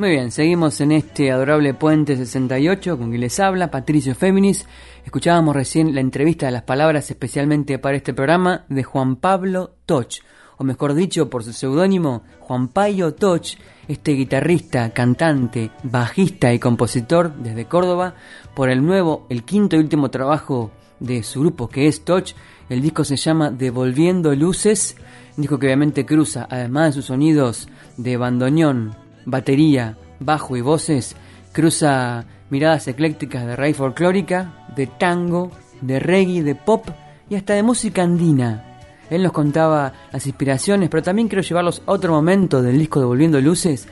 Muy 0.00 0.12
bien, 0.12 0.30
seguimos 0.30 0.80
en 0.80 0.92
este 0.92 1.30
adorable 1.30 1.74
Puente 1.74 2.16
68 2.16 2.96
con 2.96 3.10
quien 3.10 3.20
les 3.20 3.38
habla, 3.38 3.70
Patricio 3.70 4.14
Féminis. 4.14 4.64
Escuchábamos 5.04 5.54
recién 5.54 5.94
la 5.94 6.00
entrevista 6.00 6.46
de 6.46 6.52
las 6.52 6.62
palabras 6.62 7.10
especialmente 7.10 7.78
para 7.78 7.98
este 7.98 8.14
programa 8.14 8.64
de 8.70 8.82
Juan 8.82 9.16
Pablo 9.16 9.74
Toch, 9.84 10.22
o 10.56 10.64
mejor 10.64 10.94
dicho 10.94 11.28
por 11.28 11.44
su 11.44 11.52
seudónimo, 11.52 12.22
Juan 12.38 12.68
Payo 12.68 13.12
Toch, 13.12 13.58
este 13.88 14.12
guitarrista, 14.12 14.90
cantante, 14.90 15.70
bajista 15.82 16.54
y 16.54 16.58
compositor 16.58 17.34
desde 17.34 17.66
Córdoba, 17.66 18.14
por 18.54 18.70
el 18.70 18.84
nuevo, 18.84 19.26
el 19.28 19.44
quinto 19.44 19.76
y 19.76 19.80
último 19.80 20.10
trabajo 20.10 20.70
de 20.98 21.22
su 21.22 21.40
grupo 21.40 21.68
que 21.68 21.88
es 21.88 22.04
Toch. 22.04 22.28
El 22.70 22.80
disco 22.80 23.04
se 23.04 23.16
llama 23.16 23.50
Devolviendo 23.50 24.34
Luces, 24.34 24.96
disco 25.42 25.58
que 25.58 25.66
obviamente 25.66 26.06
cruza, 26.06 26.46
además 26.50 26.86
de 26.86 26.92
sus 26.92 27.06
sonidos 27.06 27.68
de 27.96 28.16
bandoneón, 28.16 28.94
batería, 29.24 29.96
bajo 30.18 30.56
y 30.56 30.60
voces, 30.60 31.16
cruza 31.52 32.24
miradas 32.50 32.88
eclécticas 32.88 33.46
de 33.46 33.56
raíz 33.56 33.76
folclórica, 33.76 34.66
de 34.74 34.86
tango, 34.86 35.50
de 35.80 36.00
reggae, 36.00 36.42
de 36.42 36.54
pop 36.54 36.88
y 37.28 37.36
hasta 37.36 37.54
de 37.54 37.62
música 37.62 38.02
andina. 38.02 38.66
Él 39.08 39.22
nos 39.22 39.32
contaba 39.32 39.92
las 40.12 40.26
inspiraciones, 40.26 40.88
pero 40.88 41.02
también 41.02 41.28
quiero 41.28 41.42
llevarlos 41.42 41.82
a 41.86 41.92
otro 41.92 42.12
momento 42.12 42.62
del 42.62 42.78
disco 42.78 43.00
Devolviendo 43.00 43.40
Luces 43.40 43.88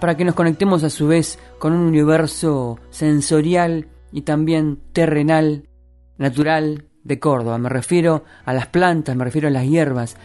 para 0.00 0.16
que 0.16 0.24
nos 0.24 0.34
conectemos 0.34 0.82
a 0.82 0.90
su 0.90 1.06
vez 1.06 1.38
con 1.58 1.72
un 1.72 1.86
universo 1.86 2.78
sensorial 2.90 3.88
y 4.10 4.22
también 4.22 4.80
terrenal, 4.92 5.68
natural 6.18 6.86
de 7.04 7.18
Córdoba. 7.18 7.58
Me 7.58 7.68
refiero 7.68 8.24
a 8.44 8.52
las 8.52 8.66
plantas, 8.66 9.14
me 9.14 9.24
refiero 9.24 9.48
a 9.48 9.50
las 9.50 9.66
hierbas. 9.66 10.16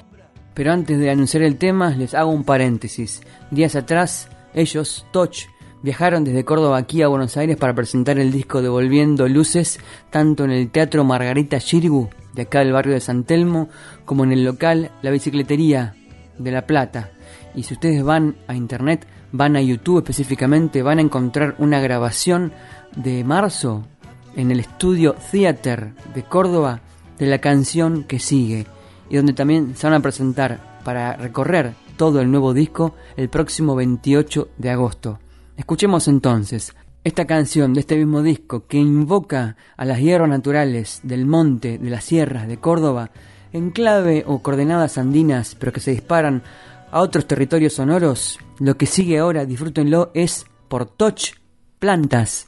Pero 0.58 0.74
antes 0.74 0.98
de 0.98 1.12
anunciar 1.12 1.44
el 1.44 1.58
tema, 1.58 1.92
les 1.92 2.16
hago 2.16 2.32
un 2.32 2.44
paréntesis. 2.44 3.22
Días 3.52 3.76
atrás, 3.76 4.28
ellos, 4.56 5.06
Toch, 5.12 5.46
viajaron 5.84 6.24
desde 6.24 6.46
Córdoba 6.46 6.80
aquí 6.80 7.04
a 7.04 7.08
Buenos 7.08 7.38
Aires 7.38 7.58
para 7.58 7.76
presentar 7.76 8.18
el 8.18 8.32
disco 8.32 8.64
Devolviendo 8.64 9.28
Luces, 9.28 9.80
tanto 10.10 10.46
en 10.46 10.50
el 10.50 10.72
Teatro 10.72 11.04
Margarita 11.04 11.60
Chirgu, 11.60 12.10
de 12.34 12.42
acá 12.42 12.62
del 12.62 12.74
barrio 12.74 12.96
de 12.96 13.02
San 13.02 13.24
Telmo, 13.24 13.70
como 14.04 14.24
en 14.24 14.32
el 14.32 14.44
local 14.44 14.90
La 15.04 15.12
Bicicletería 15.12 15.94
de 16.40 16.52
La 16.52 16.66
Plata. 16.66 17.12
Y 17.54 17.62
si 17.62 17.76
ustedes 17.76 18.04
van 18.04 18.38
a 18.48 18.56
internet, 18.56 19.06
van 19.32 19.58
a 19.58 19.62
YouTube 19.62 20.00
específicamente, 20.00 20.82
van 20.82 20.98
a 20.98 21.04
encontrar 21.04 21.54
una 21.60 21.80
grabación 21.82 22.52
de 22.96 23.24
marzo 23.24 23.86
en 24.36 24.50
el 24.50 24.60
estudio 24.62 25.14
Theater 25.32 25.94
de 26.16 26.24
Córdoba 26.24 26.82
de 27.20 27.28
la 27.28 27.38
canción 27.38 28.06
que 28.06 28.18
sigue, 28.18 28.66
y 29.10 29.18
donde 29.18 29.34
también 29.34 29.76
se 29.76 29.88
van 29.88 29.96
a 29.96 30.00
presentar 30.02 30.80
para 30.84 31.16
recorrer 31.16 31.74
todo 31.98 32.22
el 32.22 32.32
nuevo 32.32 32.54
disco 32.54 32.96
el 33.16 33.30
próximo 33.30 33.76
28 33.76 34.50
de 34.58 34.70
agosto. 34.70 35.20
Escuchemos 35.58 36.08
entonces 36.08 36.74
esta 37.04 37.26
canción 37.26 37.74
de 37.74 37.80
este 37.80 37.96
mismo 37.96 38.22
disco 38.22 38.68
que 38.68 38.78
invoca 38.78 39.56
a 39.78 39.86
las 39.86 40.00
hierbas 40.00 40.30
naturales 40.30 41.00
del 41.04 41.26
monte, 41.26 41.78
de 41.78 41.90
las 41.90 42.04
sierras 42.04 42.48
de 42.48 42.58
Córdoba, 42.58 43.12
en 43.54 43.72
clave 43.72 44.24
o 44.28 44.40
coordenadas 44.40 44.98
andinas, 44.98 45.56
pero 45.56 45.72
que 45.72 45.80
se 45.80 45.92
disparan 45.92 46.44
a 46.92 47.00
otros 47.02 47.26
territorios 47.26 47.74
sonoros. 47.74 48.40
Lo 48.60 48.78
que 48.78 48.86
sigue 48.86 49.20
ahora, 49.20 49.46
disfrútenlo, 49.46 50.12
es 50.14 50.46
por 50.68 50.86
Toch 50.86 51.34
Plantas. 51.80 52.48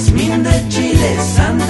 Jazmín 0.00 0.42
de 0.42 0.68
Chile, 0.68 1.16
Santa 1.20 1.69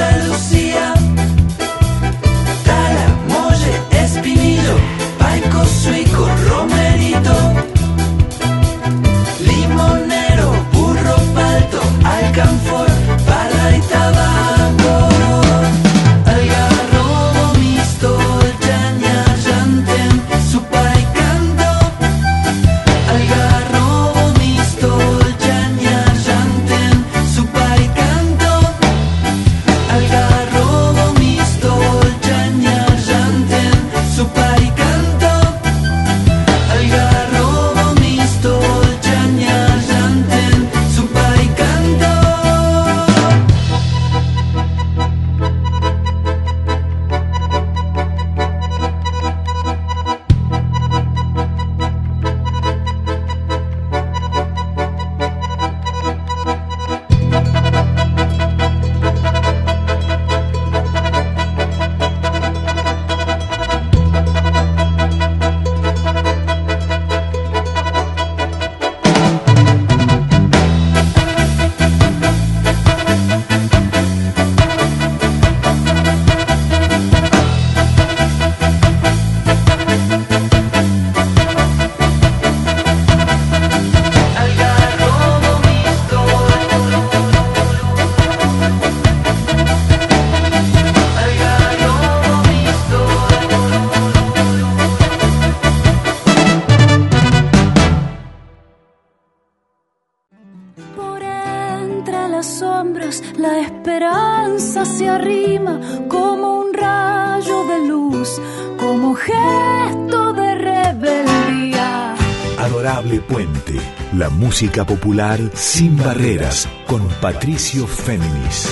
esperanza 104.81 104.85
se 104.85 105.09
arrima 105.09 105.81
como 106.09 106.61
un 106.61 106.73
rayo 106.75 107.65
de 107.67 107.87
luz, 107.87 108.41
como 108.79 109.15
gesto 109.15 110.33
de 110.33 110.55
rebeldía. 110.55 112.15
Adorable 112.59 113.21
Puente, 113.21 113.81
la 114.13 114.31
música 114.31 114.85
popular 114.85 115.39
sin 115.55 115.97
barreras 115.97 116.69
con 116.87 117.07
Patricio 117.21 117.87
Féminis. 117.87 118.69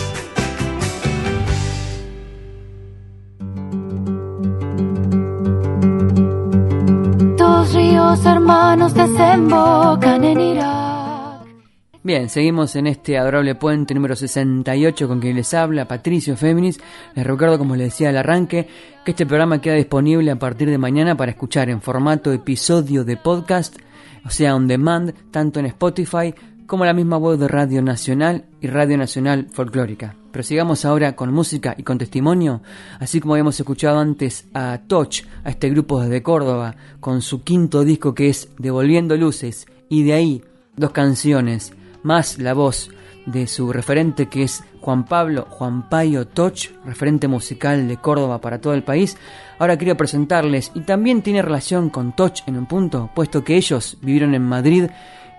Dos 7.36 7.74
ríos 7.74 8.24
hermanos 8.26 8.94
desembocan 8.94 10.24
en 10.24 10.40
Irak. 10.40 10.77
Bien, 12.04 12.28
seguimos 12.28 12.76
en 12.76 12.86
este 12.86 13.18
adorable 13.18 13.56
puente 13.56 13.92
número 13.92 14.14
68 14.14 15.08
con 15.08 15.18
quien 15.18 15.34
les 15.34 15.52
habla 15.52 15.88
Patricio 15.88 16.36
Féminis. 16.36 16.78
Les 17.16 17.26
recuerdo, 17.26 17.58
como 17.58 17.74
les 17.74 17.88
decía 17.88 18.10
al 18.10 18.16
arranque, 18.16 18.68
que 19.04 19.10
este 19.10 19.26
programa 19.26 19.60
queda 19.60 19.74
disponible 19.74 20.30
a 20.30 20.38
partir 20.38 20.70
de 20.70 20.78
mañana 20.78 21.16
para 21.16 21.32
escuchar 21.32 21.68
en 21.70 21.82
formato 21.82 22.32
episodio 22.32 23.04
de 23.04 23.16
podcast, 23.16 23.76
o 24.24 24.30
sea, 24.30 24.54
on 24.54 24.68
demand, 24.68 25.12
tanto 25.32 25.58
en 25.58 25.66
Spotify 25.66 26.32
como 26.68 26.84
la 26.84 26.92
misma 26.92 27.16
web 27.16 27.36
de 27.36 27.48
Radio 27.48 27.82
Nacional 27.82 28.44
y 28.60 28.68
Radio 28.68 28.96
Nacional 28.96 29.48
Folclórica. 29.50 30.14
Pero 30.30 30.44
sigamos 30.44 30.84
ahora 30.84 31.16
con 31.16 31.34
música 31.34 31.74
y 31.76 31.82
con 31.82 31.98
testimonio, 31.98 32.62
así 33.00 33.20
como 33.20 33.34
habíamos 33.34 33.58
escuchado 33.58 33.98
antes 33.98 34.46
a 34.54 34.82
Toch, 34.86 35.24
a 35.42 35.50
este 35.50 35.68
grupo 35.68 36.00
desde 36.00 36.22
Córdoba, 36.22 36.76
con 37.00 37.22
su 37.22 37.42
quinto 37.42 37.82
disco 37.82 38.14
que 38.14 38.28
es 38.28 38.50
Devolviendo 38.56 39.16
Luces, 39.16 39.66
y 39.88 40.04
de 40.04 40.12
ahí 40.12 40.44
dos 40.76 40.92
canciones, 40.92 41.72
más 42.08 42.38
la 42.38 42.54
voz 42.54 42.90
de 43.26 43.46
su 43.46 43.70
referente 43.70 44.30
que 44.30 44.42
es 44.42 44.64
Juan 44.80 45.04
Pablo 45.04 45.46
Juan 45.50 45.90
Payo 45.90 46.26
Toch, 46.26 46.70
referente 46.86 47.28
musical 47.28 47.86
de 47.86 47.98
Córdoba 47.98 48.40
para 48.40 48.62
todo 48.62 48.72
el 48.72 48.82
país. 48.82 49.18
Ahora 49.58 49.76
quiero 49.76 49.94
presentarles, 49.94 50.72
y 50.74 50.80
también 50.80 51.20
tiene 51.20 51.42
relación 51.42 51.90
con 51.90 52.16
Toch 52.16 52.40
en 52.46 52.56
un 52.56 52.64
punto, 52.64 53.10
puesto 53.14 53.44
que 53.44 53.56
ellos 53.56 53.98
vivieron 54.00 54.34
en 54.34 54.42
Madrid 54.42 54.86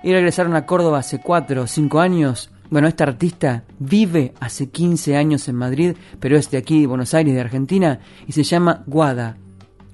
y 0.03 0.13
regresaron 0.13 0.55
a 0.55 0.67
Córdoba 0.67 0.99
hace 0.99 1.19
4 1.19 1.63
o 1.63 1.67
5 1.67 1.99
años. 1.99 2.51
Bueno, 2.69 2.87
esta 2.87 3.05
artista 3.05 3.63
vive 3.79 4.35
hace 4.39 4.69
15 4.69 5.17
años 5.17 5.47
en 5.47 5.55
Madrid, 5.55 5.95
pero 6.19 6.37
es 6.37 6.51
de 6.51 6.59
aquí, 6.59 6.81
de 6.81 6.87
Buenos 6.87 7.15
Aires, 7.15 7.33
de 7.33 7.41
Argentina, 7.41 7.99
y 8.27 8.33
se 8.33 8.43
llama 8.43 8.83
Guada. 8.85 9.37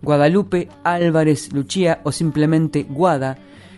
Guadalupe 0.02 0.68
Álvarez 0.84 1.54
Luchía 1.54 2.02
o 2.04 2.12
simplemente 2.12 2.84
Guada, 2.84 3.38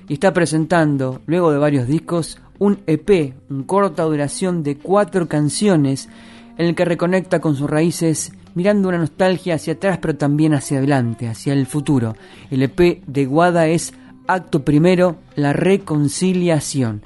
y 0.10 0.13
está 0.13 0.33
presentando, 0.33 1.21
luego 1.25 1.51
de 1.51 1.57
varios 1.57 1.88
discos, 1.88 2.39
un 2.59 2.79
EP, 2.87 3.33
un 3.49 3.63
corta 3.63 4.03
duración 4.03 4.63
de 4.63 4.77
cuatro 4.77 5.27
canciones, 5.27 6.09
en 6.57 6.67
el 6.67 6.75
que 6.75 6.85
reconecta 6.85 7.39
con 7.39 7.55
sus 7.55 7.69
raíces 7.69 8.33
mirando 8.55 8.89
una 8.89 8.97
nostalgia 8.97 9.55
hacia 9.55 9.73
atrás 9.73 9.99
pero 10.01 10.15
también 10.15 10.53
hacia 10.53 10.79
adelante, 10.79 11.27
hacia 11.27 11.53
el 11.53 11.67
futuro. 11.67 12.15
El 12.49 12.63
EP 12.63 13.03
de 13.05 13.25
Guada 13.25 13.67
es 13.67 13.93
Acto 14.27 14.65
Primero, 14.65 15.17
La 15.35 15.53
Reconciliación. 15.53 17.03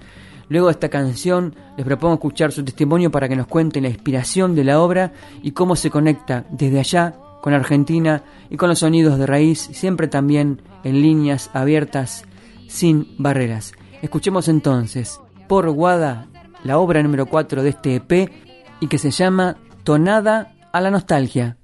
Luego 0.48 0.68
de 0.68 0.74
esta 0.74 0.90
canción 0.90 1.56
les 1.78 1.86
propongo 1.86 2.16
escuchar 2.16 2.52
su 2.52 2.64
testimonio 2.64 3.10
para 3.10 3.30
que 3.30 3.36
nos 3.36 3.48
cuente 3.48 3.80
la 3.80 3.88
inspiración 3.88 4.54
de 4.54 4.66
la 4.66 4.82
obra 4.82 5.14
y 5.42 5.52
cómo 5.52 5.76
se 5.76 5.90
conecta 5.90 6.46
desde 6.50 6.80
allá 6.80 7.16
con 7.42 7.54
Argentina 7.54 8.24
y 8.50 8.58
con 8.58 8.68
los 8.68 8.80
sonidos 8.80 9.18
de 9.18 9.26
raíz, 9.26 9.70
siempre 9.72 10.08
también 10.08 10.62
en 10.84 11.02
líneas 11.02 11.50
abiertas, 11.54 12.26
sin 12.68 13.16
barreras. 13.18 13.74
Escuchemos 14.02 14.50
entonces 14.50 15.21
por 15.52 15.70
Guada 15.70 16.28
la 16.64 16.78
obra 16.78 17.04
número 17.04 17.26
4 17.26 17.62
de 17.62 17.72
este 17.72 17.96
EP 17.96 18.32
y 18.80 18.88
que 18.88 18.98
se 18.98 19.12
llama 19.12 19.58
Tonada 19.84 20.54
a 20.72 20.80
la 20.80 20.92
Nostalgia. 20.92 21.58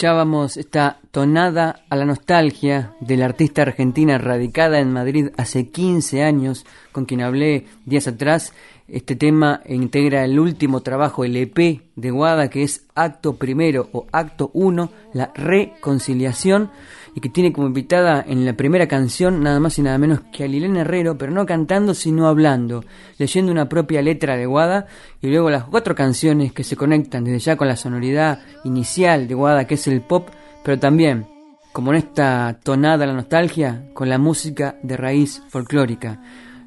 Escuchábamos 0.00 0.56
esta 0.56 0.98
tonada 1.10 1.82
a 1.90 1.94
la 1.94 2.06
nostalgia 2.06 2.94
de 3.00 3.18
la 3.18 3.26
artista 3.26 3.60
argentina 3.60 4.16
radicada 4.16 4.80
en 4.80 4.94
Madrid 4.94 5.28
hace 5.36 5.68
15 5.68 6.22
años, 6.22 6.64
con 6.90 7.04
quien 7.04 7.20
hablé 7.20 7.66
días 7.84 8.08
atrás. 8.08 8.54
Este 8.88 9.14
tema 9.14 9.60
integra 9.66 10.24
el 10.24 10.38
último 10.38 10.80
trabajo, 10.80 11.26
el 11.26 11.36
EP 11.36 11.82
de 11.96 12.10
Guada, 12.10 12.48
que 12.48 12.62
es 12.62 12.86
Acto 12.94 13.36
Primero 13.36 13.90
o 13.92 14.06
Acto 14.10 14.50
1, 14.54 14.90
la 15.12 15.32
reconciliación 15.34 16.70
y 17.14 17.20
que 17.20 17.28
tiene 17.28 17.52
como 17.52 17.66
invitada 17.66 18.24
en 18.26 18.44
la 18.44 18.54
primera 18.54 18.86
canción 18.86 19.42
nada 19.42 19.60
más 19.60 19.78
y 19.78 19.82
nada 19.82 19.98
menos 19.98 20.20
que 20.32 20.44
a 20.44 20.48
Lilena 20.48 20.82
Herrero, 20.82 21.18
pero 21.18 21.32
no 21.32 21.46
cantando 21.46 21.94
sino 21.94 22.28
hablando, 22.28 22.84
leyendo 23.18 23.52
una 23.52 23.68
propia 23.68 24.02
letra 24.02 24.36
de 24.36 24.46
Guada 24.46 24.86
y 25.20 25.28
luego 25.28 25.50
las 25.50 25.64
cuatro 25.64 25.94
canciones 25.94 26.52
que 26.52 26.64
se 26.64 26.76
conectan 26.76 27.24
desde 27.24 27.38
ya 27.38 27.56
con 27.56 27.68
la 27.68 27.76
sonoridad 27.76 28.40
inicial 28.64 29.26
de 29.28 29.34
Guada 29.34 29.66
que 29.66 29.74
es 29.74 29.86
el 29.86 30.02
pop, 30.02 30.28
pero 30.62 30.78
también, 30.78 31.26
como 31.72 31.92
en 31.92 31.98
esta 31.98 32.58
tonada 32.62 33.06
la 33.06 33.14
nostalgia, 33.14 33.86
con 33.94 34.08
la 34.08 34.18
música 34.18 34.76
de 34.82 34.96
raíz 34.96 35.42
folclórica. 35.48 36.20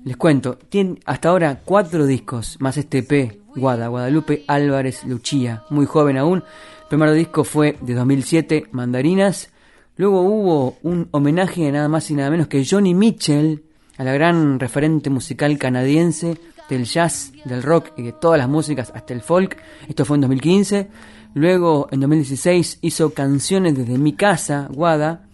Les 0.04 0.18
cuento, 0.18 0.58
tiene 0.70 1.00
hasta 1.06 1.30
ahora 1.30 1.62
cuatro 1.64 2.06
discos, 2.06 2.58
más 2.60 2.76
este 2.76 3.00
EP, 3.00 3.40
Guada, 3.56 3.88
Guadalupe 3.88 4.44
Álvarez 4.48 5.06
Luchía, 5.06 5.64
muy 5.70 5.86
joven 5.86 6.18
aún. 6.18 6.40
El 6.40 6.88
primer 6.90 7.14
disco 7.14 7.44
fue 7.44 7.78
de 7.82 7.94
2007, 7.94 8.66
Mandarinas, 8.72 9.53
Luego 9.96 10.22
hubo 10.22 10.78
un 10.82 11.08
homenaje 11.12 11.72
nada 11.72 11.88
más 11.88 12.10
y 12.10 12.16
nada 12.16 12.32
menos 12.32 12.48
que 12.48 12.66
Johnny 12.66 12.96
Mitchell, 12.96 13.64
a 13.98 14.04
la 14.04 14.14
gran 14.14 14.60
referente 14.60 15.12
musical 15.12 15.58
canadiense 15.60 16.38
del 16.68 16.86
jazz, 16.86 17.32
del 17.46 17.62
rock 17.62 17.92
y 17.98 18.02
de 18.02 18.12
todas 18.12 18.40
las 18.40 18.50
músicas 18.50 18.92
hasta 18.96 19.14
el 19.14 19.22
folk. 19.22 19.58
Esto 19.88 20.04
fue 20.04 20.18
en 20.18 20.22
2015. 20.22 20.90
Luego 21.36 21.88
en 21.92 22.00
2016 22.00 22.80
hizo 22.82 23.14
Canciones 23.14 23.76
desde 23.76 23.98
mi 24.00 24.14
casa, 24.14 24.68
Guada. 24.72 25.28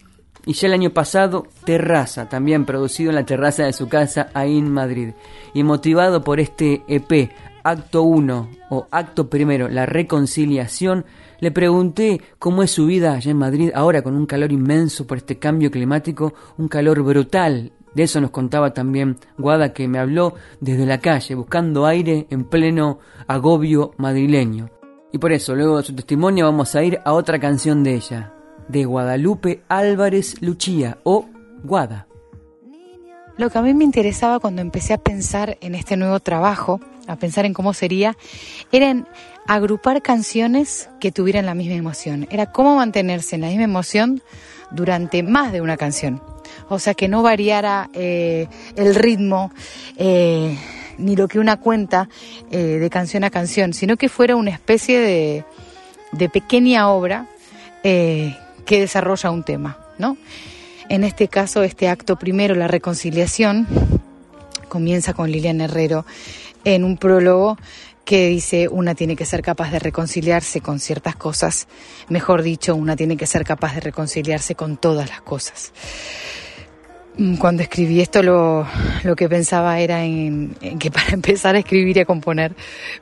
Y 0.44 0.54
ya 0.54 0.68
el 0.68 0.74
año 0.74 0.90
pasado, 0.90 1.46
Terraza, 1.64 2.28
también 2.28 2.64
producido 2.64 3.10
en 3.10 3.16
la 3.16 3.26
terraza 3.26 3.64
de 3.64 3.72
su 3.72 3.88
casa 3.88 4.28
ahí 4.34 4.58
en 4.58 4.70
Madrid. 4.70 5.10
Y 5.54 5.62
motivado 5.62 6.22
por 6.22 6.40
este 6.40 6.82
EP, 6.88 7.30
Acto 7.62 8.02
1 8.02 8.48
o 8.70 8.86
Acto 8.90 9.28
Primero, 9.28 9.68
La 9.68 9.84
Reconciliación, 9.84 11.04
le 11.40 11.50
pregunté 11.50 12.20
cómo 12.38 12.62
es 12.62 12.70
su 12.70 12.86
vida 12.86 13.14
allá 13.14 13.30
en 13.30 13.38
Madrid, 13.38 13.70
ahora 13.74 14.02
con 14.02 14.14
un 14.14 14.26
calor 14.26 14.52
inmenso 14.52 15.06
por 15.06 15.18
este 15.18 15.38
cambio 15.38 15.70
climático, 15.70 16.34
un 16.58 16.68
calor 16.68 17.02
brutal. 17.02 17.72
De 17.94 18.04
eso 18.04 18.20
nos 18.20 18.30
contaba 18.30 18.72
también 18.72 19.16
Guada, 19.36 19.72
que 19.72 19.88
me 19.88 19.98
habló 19.98 20.34
desde 20.60 20.86
la 20.86 20.98
calle, 20.98 21.34
buscando 21.34 21.86
aire 21.86 22.26
en 22.30 22.44
pleno 22.44 23.00
agobio 23.26 23.92
madrileño. 23.96 24.70
Y 25.12 25.18
por 25.18 25.32
eso, 25.32 25.56
luego 25.56 25.78
de 25.78 25.84
su 25.84 25.94
testimonio, 25.94 26.44
vamos 26.44 26.74
a 26.76 26.84
ir 26.84 27.00
a 27.04 27.12
otra 27.14 27.40
canción 27.40 27.82
de 27.82 27.94
ella, 27.94 28.32
de 28.68 28.84
Guadalupe 28.84 29.64
Álvarez 29.68 30.40
Luchía, 30.40 30.98
o 31.02 31.26
Guada. 31.64 32.06
Lo 33.36 33.48
que 33.48 33.58
a 33.58 33.62
mí 33.62 33.72
me 33.74 33.84
interesaba 33.84 34.38
cuando 34.38 34.60
empecé 34.60 34.92
a 34.92 34.98
pensar 34.98 35.56
en 35.62 35.74
este 35.74 35.96
nuevo 35.96 36.20
trabajo, 36.20 36.78
a 37.10 37.16
pensar 37.16 37.44
en 37.44 37.54
cómo 37.54 37.74
sería, 37.74 38.16
era 38.72 39.04
agrupar 39.46 40.02
canciones 40.02 40.88
que 41.00 41.12
tuvieran 41.12 41.46
la 41.46 41.54
misma 41.54 41.74
emoción. 41.74 42.26
Era 42.30 42.52
cómo 42.52 42.76
mantenerse 42.76 43.34
en 43.34 43.42
la 43.42 43.48
misma 43.48 43.64
emoción 43.64 44.22
durante 44.70 45.22
más 45.22 45.52
de 45.52 45.60
una 45.60 45.76
canción. 45.76 46.22
O 46.68 46.78
sea, 46.78 46.94
que 46.94 47.08
no 47.08 47.22
variara 47.22 47.90
eh, 47.92 48.46
el 48.76 48.94
ritmo 48.94 49.52
eh, 49.96 50.56
ni 50.98 51.16
lo 51.16 51.26
que 51.26 51.38
una 51.38 51.58
cuenta 51.58 52.08
eh, 52.50 52.58
de 52.58 52.90
canción 52.90 53.24
a 53.24 53.30
canción, 53.30 53.72
sino 53.72 53.96
que 53.96 54.08
fuera 54.08 54.36
una 54.36 54.50
especie 54.50 55.00
de, 55.00 55.44
de 56.12 56.28
pequeña 56.28 56.88
obra 56.88 57.26
que 57.82 58.36
desarrolla 58.68 59.30
un 59.30 59.42
tema, 59.42 59.78
¿no? 59.98 60.18
En 60.90 61.02
este 61.02 61.28
caso, 61.28 61.62
este 61.62 61.88
acto 61.88 62.16
primero, 62.16 62.54
la 62.54 62.68
reconciliación, 62.68 63.66
comienza 64.68 65.14
con 65.14 65.30
Lilian 65.30 65.62
Herrero 65.62 66.04
en 66.64 66.84
un 66.84 66.96
prólogo 66.96 67.56
que 68.04 68.28
dice 68.28 68.68
una 68.68 68.94
tiene 68.94 69.14
que 69.14 69.24
ser 69.24 69.42
capaz 69.42 69.70
de 69.70 69.78
reconciliarse 69.78 70.60
con 70.60 70.80
ciertas 70.80 71.16
cosas, 71.16 71.68
mejor 72.08 72.42
dicho, 72.42 72.74
una 72.74 72.96
tiene 72.96 73.16
que 73.16 73.26
ser 73.26 73.44
capaz 73.44 73.74
de 73.74 73.80
reconciliarse 73.80 74.54
con 74.54 74.76
todas 74.76 75.08
las 75.08 75.20
cosas. 75.20 75.72
Mm, 77.16 77.36
cuando 77.36 77.62
escribí 77.62 78.00
esto 78.00 78.22
lo, 78.22 78.66
que 79.16 79.28
pensaba 79.28 79.78
era 79.80 80.04
en, 80.04 80.56
que 80.78 80.90
para 80.92 81.10
empezar 81.10 81.54
a 81.54 81.58
escribir 81.58 81.96
y 81.98 82.00
a 82.00 82.04
componer 82.04 82.54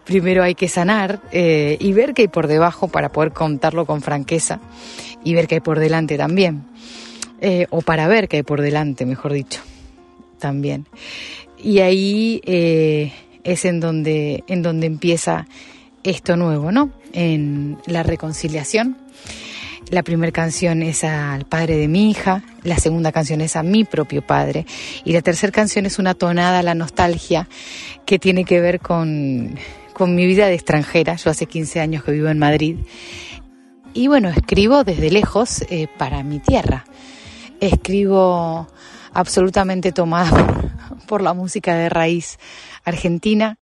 primero 0.04 0.42
hay 0.42 0.54
que 0.54 0.68
sanar 0.68 1.20
eh, 1.30 1.76
y 1.80 1.92
ver 1.92 2.14
qué 2.14 2.22
hay 2.22 2.28
por 2.28 2.46
debajo 2.46 2.88
para 2.88 3.10
poder 3.10 3.32
contarlo 3.32 3.86
con 3.86 4.02
franqueza 4.02 4.60
y 5.24 5.34
ver 5.34 5.46
qué 5.46 5.56
hay 5.56 5.60
por 5.60 5.78
delante 5.78 6.16
también. 6.16 6.64
Eh, 7.40 7.66
o 7.70 7.82
para 7.82 8.08
ver 8.08 8.28
qué 8.28 8.38
hay 8.38 8.42
por 8.42 8.60
delante, 8.60 9.06
mejor 9.06 9.32
dicho, 9.32 9.60
también. 10.38 10.86
Y 11.56 11.78
ahí... 11.78 12.40
Eh, 12.44 13.12
es 13.48 13.64
en 13.64 13.80
donde, 13.80 14.44
en 14.46 14.62
donde 14.62 14.86
empieza 14.86 15.46
esto 16.04 16.36
nuevo, 16.36 16.70
¿no? 16.70 16.90
En 17.12 17.78
la 17.86 18.02
reconciliación. 18.02 18.96
La 19.90 20.02
primera 20.02 20.32
canción 20.32 20.82
es 20.82 21.02
al 21.02 21.46
padre 21.46 21.76
de 21.76 21.88
mi 21.88 22.10
hija, 22.10 22.42
la 22.62 22.76
segunda 22.76 23.10
canción 23.10 23.40
es 23.40 23.56
a 23.56 23.62
mi 23.62 23.84
propio 23.84 24.20
padre 24.20 24.66
y 25.02 25.12
la 25.14 25.22
tercera 25.22 25.50
canción 25.50 25.86
es 25.86 25.98
una 25.98 26.12
tonada 26.12 26.58
a 26.58 26.62
la 26.62 26.74
nostalgia 26.74 27.48
que 28.04 28.18
tiene 28.18 28.44
que 28.44 28.60
ver 28.60 28.80
con, 28.80 29.54
con 29.94 30.14
mi 30.14 30.26
vida 30.26 30.46
de 30.46 30.54
extranjera. 30.54 31.16
Yo 31.16 31.30
hace 31.30 31.46
15 31.46 31.80
años 31.80 32.04
que 32.04 32.12
vivo 32.12 32.28
en 32.28 32.38
Madrid 32.38 32.76
y 33.94 34.08
bueno, 34.08 34.28
escribo 34.28 34.84
desde 34.84 35.10
lejos 35.10 35.62
eh, 35.70 35.88
para 35.96 36.22
mi 36.22 36.38
tierra. 36.38 36.84
Escribo 37.58 38.68
absolutamente 39.14 39.92
tomada 39.92 40.54
por 41.06 41.22
la 41.22 41.34
música 41.34 41.74
de 41.74 41.88
raíz 41.88 42.38
Argentina. 42.84 43.58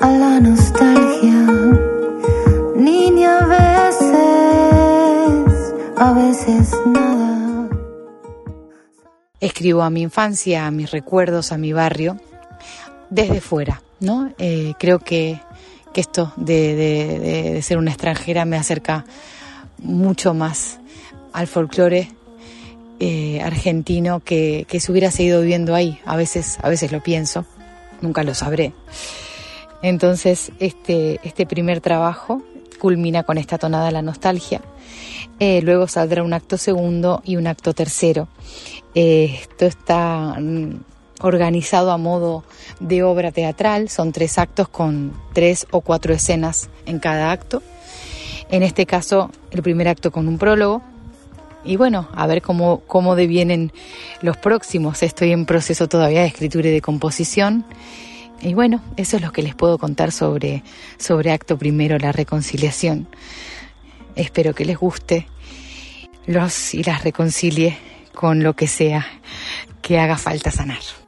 A 0.00 0.08
la 0.08 0.40
nostalgia, 0.40 1.46
niña, 2.76 3.38
a 3.38 3.46
veces, 3.46 4.14
a 5.96 6.12
veces 6.12 6.72
nada. 6.86 7.68
Escribo 9.40 9.82
a 9.82 9.90
mi 9.90 10.02
infancia, 10.02 10.66
a 10.66 10.70
mis 10.70 10.90
recuerdos, 10.90 11.52
a 11.52 11.58
mi 11.58 11.72
barrio, 11.72 12.18
desde 13.10 13.40
fuera, 13.40 13.82
¿no? 14.00 14.32
Eh, 14.38 14.74
creo 14.78 14.98
que, 14.98 15.40
que 15.92 16.00
esto 16.00 16.32
de, 16.36 16.74
de 16.74 17.62
ser 17.62 17.78
una 17.78 17.90
extranjera 17.90 18.44
me 18.44 18.56
acerca 18.56 19.04
mucho 19.78 20.34
más 20.34 20.80
al 21.32 21.46
folclore 21.46 22.10
eh, 23.36 23.42
argentino 23.42 24.20
que, 24.20 24.66
que 24.68 24.80
se 24.80 24.90
hubiera 24.92 25.10
seguido 25.10 25.40
viviendo 25.40 25.74
ahí. 25.74 25.98
A 26.04 26.16
veces, 26.16 26.58
a 26.62 26.68
veces 26.68 26.92
lo 26.92 27.02
pienso, 27.02 27.46
nunca 28.00 28.22
lo 28.22 28.34
sabré. 28.34 28.72
Entonces, 29.82 30.50
este, 30.60 31.20
este 31.24 31.46
primer 31.46 31.80
trabajo 31.80 32.42
culmina 32.78 33.22
con 33.22 33.38
esta 33.38 33.58
tonada 33.58 33.90
la 33.90 34.02
nostalgia. 34.02 34.60
Eh, 35.40 35.62
luego 35.62 35.88
saldrá 35.88 36.22
un 36.22 36.32
acto 36.32 36.56
segundo 36.56 37.22
y 37.24 37.36
un 37.36 37.46
acto 37.46 37.72
tercero. 37.72 38.28
Eh, 38.94 39.38
esto 39.42 39.66
está 39.66 40.36
mm, 40.40 40.80
organizado 41.20 41.90
a 41.90 41.98
modo 41.98 42.44
de 42.80 43.02
obra 43.02 43.32
teatral. 43.32 43.88
Son 43.88 44.12
tres 44.12 44.38
actos 44.38 44.68
con 44.68 45.12
tres 45.32 45.66
o 45.70 45.80
cuatro 45.80 46.14
escenas 46.14 46.68
en 46.86 46.98
cada 46.98 47.32
acto. 47.32 47.62
En 48.50 48.62
este 48.62 48.86
caso, 48.86 49.30
el 49.50 49.62
primer 49.62 49.88
acto 49.88 50.12
con 50.12 50.28
un 50.28 50.38
prólogo, 50.38 50.82
y 51.64 51.76
bueno, 51.76 52.08
a 52.14 52.26
ver 52.26 52.42
cómo, 52.42 52.80
cómo 52.86 53.16
devienen 53.16 53.72
los 54.20 54.36
próximos. 54.36 55.02
Estoy 55.02 55.32
en 55.32 55.46
proceso 55.46 55.88
todavía 55.88 56.20
de 56.20 56.26
escritura 56.26 56.68
y 56.68 56.72
de 56.72 56.80
composición. 56.80 57.64
Y 58.42 58.54
bueno, 58.54 58.82
eso 58.96 59.16
es 59.16 59.22
lo 59.22 59.32
que 59.32 59.42
les 59.42 59.54
puedo 59.54 59.78
contar 59.78 60.12
sobre, 60.12 60.62
sobre 60.98 61.32
Acto 61.32 61.56
Primero, 61.56 61.98
la 61.98 62.12
reconciliación. 62.12 63.08
Espero 64.16 64.54
que 64.54 64.64
les 64.64 64.78
guste 64.78 65.26
los 66.26 66.74
y 66.74 66.82
las 66.82 67.04
reconcilie 67.04 67.76
con 68.14 68.42
lo 68.42 68.54
que 68.54 68.66
sea 68.66 69.06
que 69.82 69.98
haga 69.98 70.18
falta 70.18 70.50
sanar. 70.50 71.03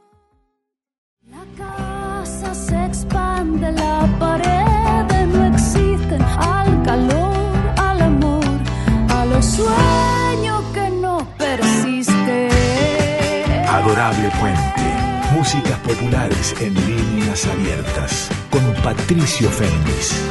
Puente. 14.07 14.61
Músicas 15.33 15.77
populares 15.79 16.55
en 16.61 16.73
líneas 16.73 17.45
abiertas. 17.45 18.29
Con 18.49 18.63
Patricio 18.81 19.49
Fernández. 19.49 20.23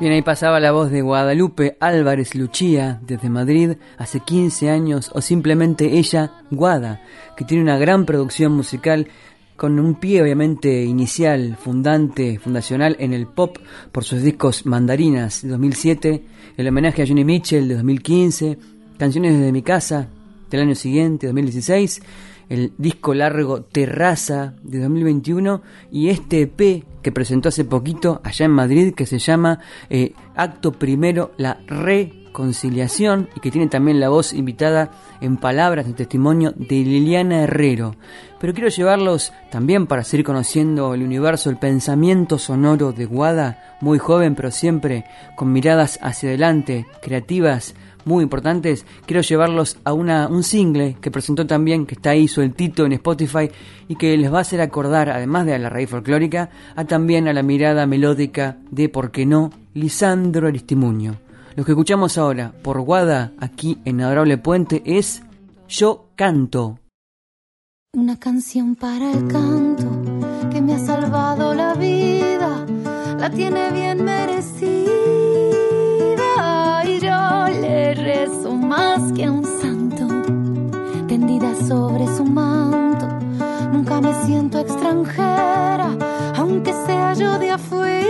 Bien, 0.00 0.12
ahí 0.12 0.22
pasaba 0.22 0.60
la 0.60 0.72
voz 0.72 0.90
de 0.90 1.02
Guadalupe 1.02 1.76
Álvarez 1.78 2.34
Luchía 2.34 3.00
desde 3.02 3.28
Madrid 3.28 3.72
hace 3.98 4.20
15 4.20 4.70
años 4.70 5.10
o 5.12 5.20
simplemente 5.20 5.98
ella, 5.98 6.32
Guada, 6.50 7.02
que 7.36 7.44
tiene 7.44 7.62
una 7.62 7.76
gran 7.76 8.06
producción 8.06 8.52
musical 8.52 9.08
con 9.56 9.78
un 9.78 9.94
pie 9.94 10.22
obviamente 10.22 10.84
inicial, 10.84 11.56
fundante, 11.60 12.38
fundacional 12.38 12.96
en 12.98 13.12
el 13.12 13.26
pop 13.26 13.58
por 13.92 14.04
sus 14.04 14.22
discos 14.22 14.64
Mandarinas 14.64 15.42
de 15.42 15.50
2007, 15.50 16.24
el 16.56 16.68
homenaje 16.68 17.02
a 17.02 17.06
Johnny 17.06 17.24
Mitchell 17.24 17.68
de 17.68 17.74
2015, 17.74 18.58
Canciones 18.98 19.36
desde 19.36 19.50
mi 19.50 19.62
casa 19.62 20.08
del 20.50 20.60
año 20.60 20.76
siguiente, 20.76 21.26
2016, 21.26 22.00
el 22.48 22.72
disco 22.78 23.12
largo 23.12 23.62
Terraza 23.62 24.54
de 24.62 24.78
2021 24.78 25.62
y 25.90 26.10
este 26.10 26.42
EP 26.42 26.84
que 27.02 27.12
presentó 27.12 27.48
hace 27.48 27.64
poquito 27.64 28.20
allá 28.22 28.46
en 28.46 28.52
Madrid 28.52 28.94
que 28.94 29.06
se 29.06 29.18
llama 29.18 29.58
eh, 29.90 30.12
Acto 30.36 30.70
Primero, 30.70 31.32
la 31.38 31.58
reconciliación 31.66 33.28
y 33.34 33.40
que 33.40 33.50
tiene 33.50 33.66
también 33.66 33.98
la 33.98 34.10
voz 34.10 34.32
invitada 34.32 34.92
en 35.20 35.38
palabras 35.38 35.86
de 35.86 35.94
testimonio 35.94 36.52
de 36.56 36.76
Liliana 36.76 37.42
Herrero. 37.42 37.96
Pero 38.38 38.54
quiero 38.54 38.68
llevarlos 38.68 39.32
también 39.50 39.88
para 39.88 40.04
seguir 40.04 40.24
conociendo 40.24 40.94
el 40.94 41.02
universo, 41.02 41.50
el 41.50 41.58
pensamiento 41.58 42.38
sonoro 42.38 42.92
de 42.92 43.06
Guada, 43.06 43.76
muy 43.80 43.98
joven 43.98 44.36
pero 44.36 44.52
siempre 44.52 45.04
con 45.34 45.52
miradas 45.52 45.98
hacia 46.00 46.28
adelante, 46.28 46.86
creativas, 47.02 47.74
muy 48.04 48.22
importantes, 48.22 48.84
quiero 49.06 49.22
llevarlos 49.22 49.78
a 49.84 49.92
una, 49.92 50.28
un 50.28 50.42
single 50.42 50.96
que 51.00 51.10
presentó 51.10 51.46
también, 51.46 51.86
que 51.86 51.94
está 51.94 52.10
ahí 52.10 52.28
sueltito 52.28 52.84
en 52.84 52.92
Spotify 52.92 53.50
y 53.88 53.96
que 53.96 54.16
les 54.16 54.32
va 54.32 54.38
a 54.38 54.42
hacer 54.42 54.60
acordar, 54.60 55.10
además 55.10 55.46
de 55.46 55.54
a 55.54 55.58
la 55.58 55.70
raíz 55.70 55.90
folclórica, 55.90 56.50
a 56.76 56.84
también 56.84 57.28
a 57.28 57.32
la 57.32 57.42
mirada 57.42 57.86
melódica 57.86 58.58
de, 58.70 58.88
¿por 58.88 59.10
qué 59.10 59.26
no?, 59.26 59.50
Lisandro 59.74 60.48
Aristimuño. 60.48 61.16
Lo 61.56 61.64
que 61.64 61.72
escuchamos 61.72 62.18
ahora 62.18 62.52
por 62.62 62.80
Guada, 62.80 63.32
aquí 63.38 63.78
en 63.84 64.00
Adorable 64.00 64.38
Puente, 64.38 64.82
es 64.84 65.22
Yo 65.68 66.08
Canto. 66.16 66.78
Una 67.92 68.18
canción 68.18 68.74
para 68.74 69.12
el 69.12 69.28
canto 69.28 69.84
que 70.50 70.60
me 70.60 70.74
ha 70.74 70.78
salvado 70.78 71.54
la 71.54 71.74
vida, 71.74 72.66
la 73.18 73.30
tiene 73.30 73.70
bien 73.70 74.04
merecida 74.04 74.33
que 79.12 79.28
un 79.28 79.44
santo, 79.44 80.06
tendida 81.06 81.54
sobre 81.66 82.06
su 82.16 82.24
manto. 82.24 83.06
Nunca 83.72 84.00
me 84.00 84.14
siento 84.24 84.58
extranjera, 84.58 85.90
aunque 86.36 86.72
sea 86.86 87.12
yo 87.14 87.38
de 87.38 87.50
afuera. 87.50 88.04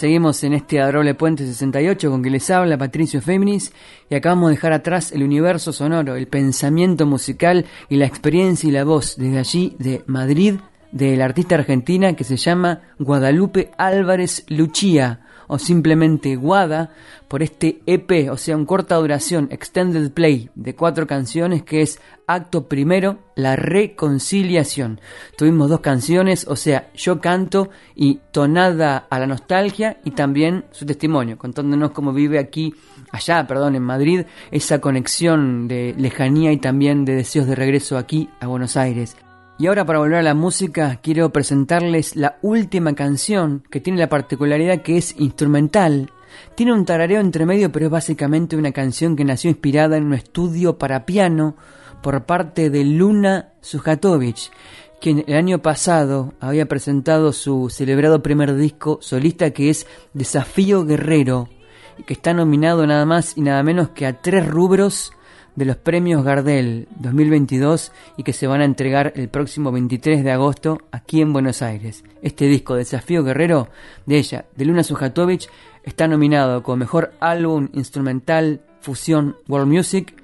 seguimos 0.01 0.43
en 0.45 0.55
este 0.55 0.81
adorable 0.81 1.15
puente 1.15 1.45
68 1.45 2.11
con 2.11 2.23
que 2.23 2.31
les 2.31 2.49
habla 2.49 2.79
Patricio 2.79 3.21
Féminis 3.21 3.71
y 4.09 4.15
acabamos 4.15 4.49
de 4.49 4.55
dejar 4.55 4.73
atrás 4.73 5.13
el 5.13 5.23
universo 5.23 5.75
sonoro, 5.75 6.17
el 6.17 6.27
pensamiento 6.27 7.05
musical 7.05 7.67
y 7.91 7.97
la 7.97 8.07
experiencia 8.07 8.67
y 8.67 8.73
la 8.73 8.85
voz 8.85 9.17
desde 9.19 9.39
allí 9.39 9.77
de 9.79 10.03
Madrid 10.07 10.55
de 10.91 11.19
la 11.19 11.27
artista 11.27 11.57
argentina 11.57 12.15
que 12.15 12.25
se 12.25 12.39
llama 12.39 12.81
Guadalupe 12.99 13.73
Álvarez 13.77 14.47
Luchía 14.49 15.21
o 15.51 15.59
simplemente 15.59 16.37
Guada 16.37 16.91
por 17.27 17.43
este 17.43 17.81
EP, 17.87 18.31
o 18.31 18.37
sea, 18.37 18.57
un 18.57 18.65
corta 18.65 18.95
duración, 18.97 19.49
extended 19.51 20.13
play 20.13 20.49
de 20.55 20.75
cuatro 20.77 21.07
canciones 21.07 21.65
que 21.65 21.83
es 21.83 22.01
acto 22.27 22.69
primero, 22.69 23.19
la 23.35 23.57
reconciliación. 23.57 25.01
Tuvimos 25.37 25.69
dos 25.69 25.81
canciones, 25.81 26.47
o 26.49 26.55
sea, 26.55 26.91
yo 26.95 27.21
canto 27.21 27.69
y 27.97 28.21
tonada 28.31 29.09
a 29.11 29.19
la 29.19 29.27
nostalgia 29.27 29.99
y 30.05 30.13
también 30.13 30.67
su 30.71 30.87
testimonio, 30.87 31.37
contándonos 31.37 31.91
cómo 31.91 32.13
vive 32.13 32.39
aquí, 32.39 32.73
allá, 33.11 33.47
perdón, 33.49 33.75
en 33.75 33.83
Madrid, 33.83 34.27
esa 34.53 34.81
conexión 34.81 35.67
de 35.67 35.95
lejanía 35.99 36.53
y 36.53 36.59
también 36.59 37.05
de 37.05 37.17
deseos 37.17 37.49
de 37.49 37.57
regreso 37.57 37.99
aquí 37.99 38.29
a 38.41 38.47
Buenos 38.47 38.77
Aires. 38.77 39.17
Y 39.61 39.67
ahora 39.67 39.85
para 39.85 39.99
volver 39.99 40.21
a 40.21 40.23
la 40.23 40.33
música 40.33 41.01
quiero 41.03 41.35
presentarles 41.35 42.17
la 42.17 42.39
última 42.41 42.95
canción 42.95 43.63
que 43.71 43.79
tiene 43.79 43.99
la 43.99 44.09
particularidad 44.09 44.81
que 44.81 44.97
es 44.97 45.15
instrumental. 45.19 46.11
Tiene 46.55 46.73
un 46.73 46.87
tarareo 46.87 47.21
entre 47.21 47.45
medio 47.45 47.71
pero 47.71 47.85
es 47.85 47.93
básicamente 47.93 48.57
una 48.57 48.73
canción 48.73 49.17
que 49.17 49.25
nació 49.27 49.51
inspirada 49.51 49.99
en 49.99 50.05
un 50.05 50.15
estudio 50.15 50.79
para 50.79 51.05
piano 51.05 51.57
por 52.03 52.25
parte 52.25 52.71
de 52.71 52.85
Luna 52.85 53.51
Sujatovic, 53.61 54.51
quien 54.99 55.25
el 55.27 55.37
año 55.37 55.59
pasado 55.59 56.33
había 56.41 56.65
presentado 56.65 57.35
su 57.35 57.69
celebrado 57.69 58.23
primer 58.23 58.55
disco 58.55 58.99
solista 59.03 59.51
que 59.51 59.69
es 59.69 59.87
Desafío 60.15 60.87
Guerrero, 60.87 61.51
y 61.99 62.05
que 62.05 62.15
está 62.15 62.33
nominado 62.33 62.87
nada 62.87 63.05
más 63.05 63.37
y 63.37 63.43
nada 63.43 63.63
menos 63.63 63.91
que 63.91 64.07
a 64.07 64.23
tres 64.23 64.49
rubros 64.49 65.13
de 65.57 65.65
los 65.65 65.77
premios 65.77 66.25
Gardel 66.25 66.89
2022 66.97 67.93
y 68.17 68.23
que 68.23 68.33
se 68.33 68.47
van 68.47 68.61
a 68.61 68.65
entregar 68.65 69.13
el 69.17 69.29
próximo 69.29 69.73
23 69.73 70.25
de 70.25 70.31
agosto 70.31 70.79
aquí 70.93 71.21
en 71.21 71.33
Buenos 71.33 71.63
Aires. 71.63 72.05
Este 72.23 72.47
disco 72.47 72.75
Desafío 72.75 73.25
Guerrero 73.25 73.69
de 74.07 74.19
ella, 74.19 74.47
de 74.57 74.65
Luna 74.65 74.83
Sujatovic, 74.83 75.51
está 75.85 76.09
nominado 76.09 76.63
como 76.63 76.77
mejor 76.77 77.13
álbum 77.21 77.69
instrumental 77.73 78.61
fusión 78.81 79.37
world 79.49 79.73
music, 79.73 80.15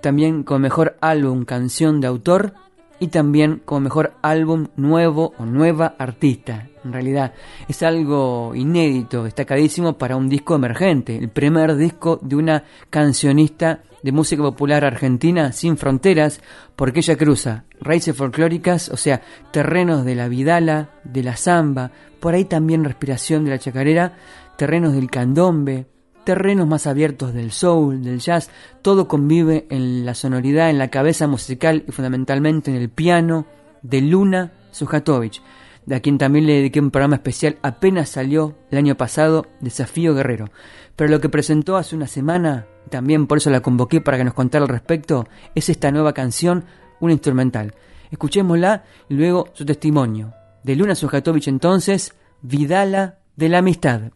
también 0.00 0.42
como 0.42 0.60
mejor 0.60 0.96
álbum 1.00 1.44
canción 1.44 2.00
de 2.00 2.06
autor 2.06 2.54
y 3.00 3.08
también 3.08 3.60
como 3.64 3.80
mejor 3.80 4.14
álbum 4.22 4.68
nuevo 4.76 5.34
o 5.38 5.44
nueva 5.44 5.94
artista. 5.98 6.68
En 6.84 6.92
realidad 6.92 7.32
es 7.68 7.82
algo 7.82 8.52
inédito, 8.54 9.24
destacadísimo 9.24 9.94
para 9.98 10.16
un 10.16 10.28
disco 10.28 10.54
emergente, 10.54 11.16
el 11.16 11.30
primer 11.30 11.76
disco 11.76 12.18
de 12.22 12.36
una 12.36 12.64
cancionista 12.90 13.82
de 14.04 14.12
música 14.12 14.42
popular 14.42 14.84
argentina 14.84 15.50
sin 15.52 15.78
fronteras, 15.78 16.42
porque 16.76 17.00
ella 17.00 17.16
cruza 17.16 17.64
raíces 17.80 18.14
folclóricas, 18.14 18.90
o 18.90 18.98
sea, 18.98 19.22
terrenos 19.50 20.04
de 20.04 20.14
la 20.14 20.28
vidala, 20.28 20.90
de 21.04 21.22
la 21.22 21.38
zamba, 21.38 21.90
por 22.20 22.34
ahí 22.34 22.44
también 22.44 22.84
respiración 22.84 23.46
de 23.46 23.52
la 23.52 23.58
chacarera, 23.58 24.12
terrenos 24.58 24.92
del 24.92 25.10
candombe, 25.10 25.86
terrenos 26.22 26.68
más 26.68 26.86
abiertos 26.86 27.32
del 27.32 27.50
soul, 27.50 28.04
del 28.04 28.18
jazz, 28.18 28.50
todo 28.82 29.08
convive 29.08 29.66
en 29.70 30.04
la 30.04 30.12
sonoridad, 30.12 30.68
en 30.68 30.76
la 30.76 30.90
cabeza 30.90 31.26
musical 31.26 31.82
y 31.88 31.92
fundamentalmente 31.92 32.70
en 32.70 32.76
el 32.76 32.90
piano 32.90 33.46
de 33.80 34.02
Luna 34.02 34.52
Sujatovic, 34.70 35.40
de 35.86 35.94
a 35.94 36.00
quien 36.00 36.18
también 36.18 36.46
le 36.46 36.56
dediqué 36.56 36.78
un 36.78 36.90
programa 36.90 37.16
especial 37.16 37.56
apenas 37.62 38.10
salió 38.10 38.54
el 38.70 38.76
año 38.76 38.96
pasado, 38.98 39.46
Desafío 39.60 40.14
Guerrero. 40.14 40.50
Pero 40.94 41.10
lo 41.10 41.22
que 41.22 41.30
presentó 41.30 41.78
hace 41.78 41.96
una 41.96 42.06
semana 42.06 42.66
también 42.90 43.26
por 43.26 43.38
eso 43.38 43.50
la 43.50 43.60
convoqué 43.60 44.00
para 44.00 44.18
que 44.18 44.24
nos 44.24 44.34
contara 44.34 44.64
al 44.64 44.68
respecto, 44.68 45.26
es 45.54 45.68
esta 45.68 45.90
nueva 45.90 46.12
canción, 46.12 46.64
una 47.00 47.12
instrumental. 47.12 47.74
Escuchémosla 48.10 48.84
y 49.08 49.14
luego 49.14 49.48
su 49.52 49.64
testimonio. 49.64 50.34
De 50.62 50.76
Luna 50.76 50.94
Sujatovic 50.94 51.48
entonces, 51.48 52.14
Vidala 52.42 53.18
de 53.36 53.48
la 53.48 53.58
Amistad. 53.58 54.12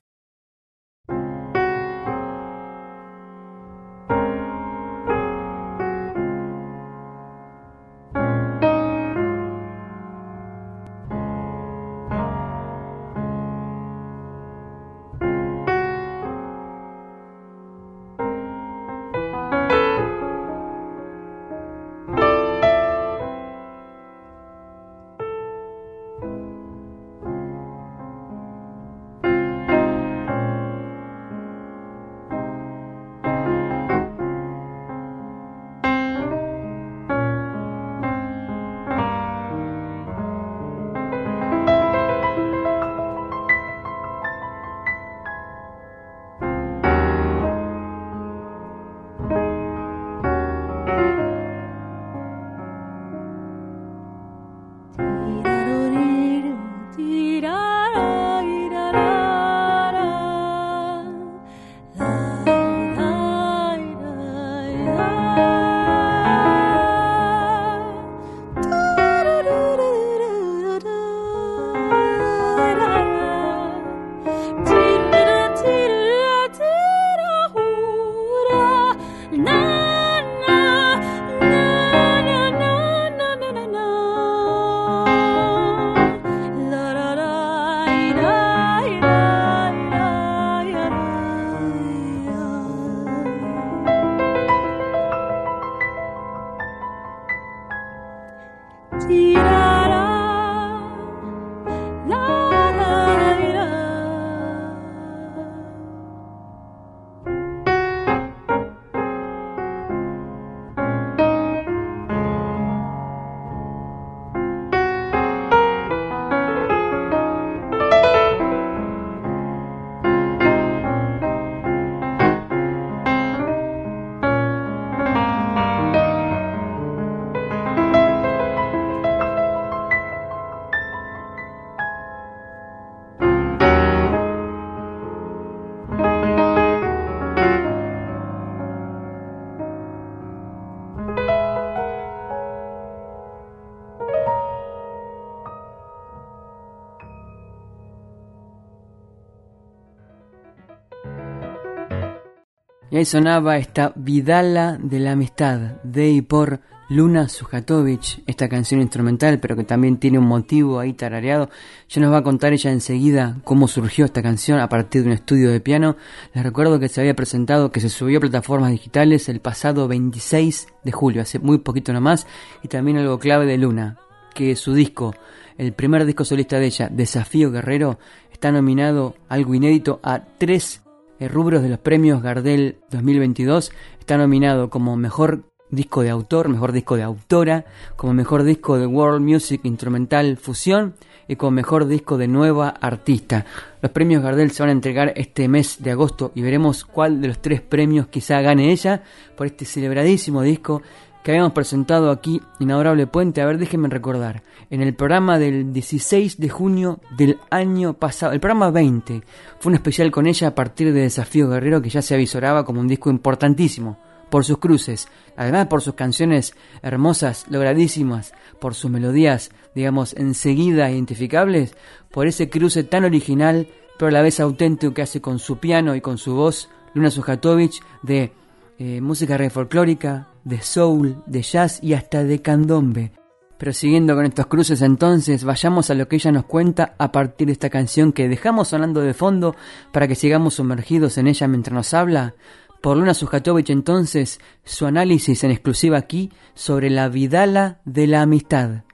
Ahí 152.99 153.05
sonaba 153.05 153.59
esta 153.59 153.93
Vidala 153.95 154.77
de 154.83 154.99
la 154.99 155.13
Amistad, 155.13 155.59
de 155.85 156.11
y 156.11 156.21
por 156.21 156.61
Luna 156.89 157.29
Sujatovic, 157.29 158.25
esta 158.27 158.49
canción 158.49 158.81
instrumental, 158.81 159.39
pero 159.39 159.55
que 159.55 159.63
también 159.63 159.99
tiene 159.99 160.19
un 160.19 160.27
motivo 160.27 160.81
ahí 160.81 160.95
tarareado. 160.95 161.49
Ya 161.89 162.03
nos 162.03 162.13
va 162.13 162.19
a 162.19 162.23
contar 162.25 162.53
ella 162.53 162.73
enseguida 162.73 163.37
cómo 163.45 163.69
surgió 163.69 164.05
esta 164.05 164.21
canción 164.21 164.59
a 164.59 164.69
partir 164.69 165.03
de 165.03 165.09
un 165.09 165.13
estudio 165.13 165.53
de 165.53 165.61
piano. 165.61 165.97
Les 166.35 166.43
recuerdo 166.43 166.81
que 166.81 166.89
se 166.89 167.01
había 167.01 167.15
presentado, 167.15 167.71
que 167.71 167.79
se 167.79 167.89
subió 167.89 168.19
a 168.19 168.23
plataformas 168.23 168.73
digitales 168.73 169.29
el 169.29 169.41
pasado 169.41 169.87
26 169.87 170.67
de 170.83 170.93
julio, 170.93 171.23
hace 171.23 171.39
muy 171.39 171.59
poquito 171.59 171.93
nomás, 171.93 172.27
y 172.65 172.69
también 172.69 172.99
algo 172.99 173.21
clave 173.21 173.47
de 173.47 173.59
Luna, 173.59 173.99
que 174.35 174.57
su 174.57 174.75
disco, 174.75 175.15
el 175.57 175.73
primer 175.73 176.05
disco 176.05 176.25
solista 176.25 176.59
de 176.59 176.67
ella, 176.67 176.89
Desafío 176.91 177.53
Guerrero, 177.53 178.01
está 178.33 178.51
nominado 178.51 179.15
algo 179.29 179.55
inédito 179.55 180.01
a 180.03 180.25
tres 180.39 180.83
rubros 181.27 181.63
de 181.63 181.69
los 181.69 181.81
premios 181.81 182.23
Gardel 182.23 182.77
2022. 182.91 183.73
Está 183.99 184.17
nominado 184.17 184.71
como 184.71 184.97
mejor 184.97 185.43
disco 185.71 186.03
de 186.03 186.11
autor, 186.11 186.49
mejor 186.49 186.73
disco 186.73 186.97
de 186.97 187.03
autora, 187.03 187.65
como 187.97 188.15
mejor 188.15 188.45
disco 188.45 188.79
de 188.79 188.87
World 188.87 189.21
Music 189.21 189.61
Instrumental 189.65 190.37
Fusión 190.37 190.95
y 191.27 191.37
como 191.37 191.51
mejor 191.51 191.87
disco 191.87 192.17
de 192.17 192.29
nueva 192.29 192.69
artista. 192.69 193.45
Los 193.83 193.93
premios 193.93 194.23
Gardel 194.23 194.51
se 194.51 194.63
van 194.63 194.71
a 194.71 194.73
entregar 194.73 195.13
este 195.17 195.49
mes 195.49 195.83
de 195.83 195.91
agosto 195.91 196.33
y 196.35 196.43
veremos 196.43 196.85
cuál 196.85 197.21
de 197.21 197.29
los 197.29 197.43
tres 197.43 197.61
premios 197.61 198.07
quizá 198.07 198.41
gane 198.41 198.73
ella 198.73 199.03
por 199.37 199.47
este 199.47 199.65
celebradísimo 199.65 200.43
disco 200.43 200.83
que 201.23 201.33
habíamos 201.33 201.53
presentado 201.53 202.11
aquí 202.11 202.41
en 202.61 202.71
Adorable 202.71 203.07
Puente. 203.07 203.41
A 203.41 203.47
ver, 203.47 203.59
déjenme 203.59 203.89
recordar. 203.89 204.43
En 204.71 204.83
el 204.83 204.95
programa 204.95 205.39
del 205.39 205.73
16 205.73 206.39
de 206.39 206.49
junio 206.49 207.01
del 207.17 207.39
año 207.51 207.95
pasado, 207.95 208.33
el 208.33 208.41
programa 208.41 208.71
20, 208.71 209.23
fue 209.59 209.71
un 209.71 209.77
especial 209.77 210.11
con 210.11 210.27
ella 210.27 210.49
a 210.49 210.55
partir 210.55 210.93
de 210.93 211.01
Desafío 211.01 211.49
Guerrero 211.49 211.83
que 211.83 211.91
ya 211.91 212.03
se 212.03 212.15
avisoraba 212.15 212.65
como 212.65 212.81
un 212.81 212.89
disco 212.89 213.11
importantísimo 213.11 213.99
por 214.31 214.45
sus 214.45 214.59
cruces, 214.59 215.09
además 215.37 215.67
por 215.69 215.83
sus 215.83 215.95
canciones 215.95 216.55
hermosas, 216.83 217.47
logradísimas, 217.49 218.35
por 218.61 218.75
sus 218.75 218.91
melodías, 218.91 219.51
digamos, 219.75 220.15
enseguida 220.15 220.91
identificables, 220.91 221.75
por 222.11 222.27
ese 222.27 222.49
cruce 222.51 222.85
tan 222.85 223.05
original, 223.05 223.69
pero 223.99 224.09
a 224.09 224.13
la 224.13 224.23
vez 224.23 224.41
auténtico 224.41 224.95
que 224.95 225.03
hace 225.03 225.21
con 225.21 225.39
su 225.39 225.59
piano 225.59 225.95
y 225.95 226.01
con 226.01 226.19
su 226.19 226.35
voz, 226.35 226.69
Luna 226.95 227.11
Sujatovic, 227.11 227.83
de 228.03 228.33
eh, 228.79 229.01
música 229.01 229.37
re 229.37 229.51
folclórica, 229.51 230.29
de 230.49 230.63
soul, 230.63 231.23
de 231.27 231.43
jazz 231.43 231.79
y 231.83 231.93
hasta 231.93 232.25
de 232.25 232.41
candombe. 232.41 233.13
Pero 233.59 233.73
siguiendo 233.73 234.15
con 234.15 234.25
estos 234.25 234.47
cruces 234.47 234.83
entonces, 234.83 235.45
vayamos 235.45 235.91
a 235.91 235.95
lo 235.95 236.09
que 236.09 236.17
ella 236.17 236.33
nos 236.33 236.47
cuenta 236.47 236.95
a 236.97 237.13
partir 237.13 237.49
de 237.49 237.53
esta 237.53 237.71
canción 237.71 238.13
que 238.13 238.29
dejamos 238.29 238.69
sonando 238.69 239.01
de 239.01 239.15
fondo 239.15 239.55
para 239.93 240.09
que 240.09 240.15
sigamos 240.15 240.55
sumergidos 240.55 241.19
en 241.19 241.27
ella 241.27 241.49
mientras 241.49 241.75
nos 241.75 241.93
habla, 241.93 242.35
por 242.81 242.97
Luna 242.97 243.15
Sujatovic 243.15 243.71
entonces 243.71 244.39
su 244.65 244.87
análisis 244.87 245.43
en 245.45 245.51
exclusiva 245.51 245.99
aquí 245.99 246.31
sobre 246.55 246.89
la 246.89 247.09
vidala 247.09 247.81
de 247.85 248.07
la 248.07 248.23
amistad. 248.23 248.85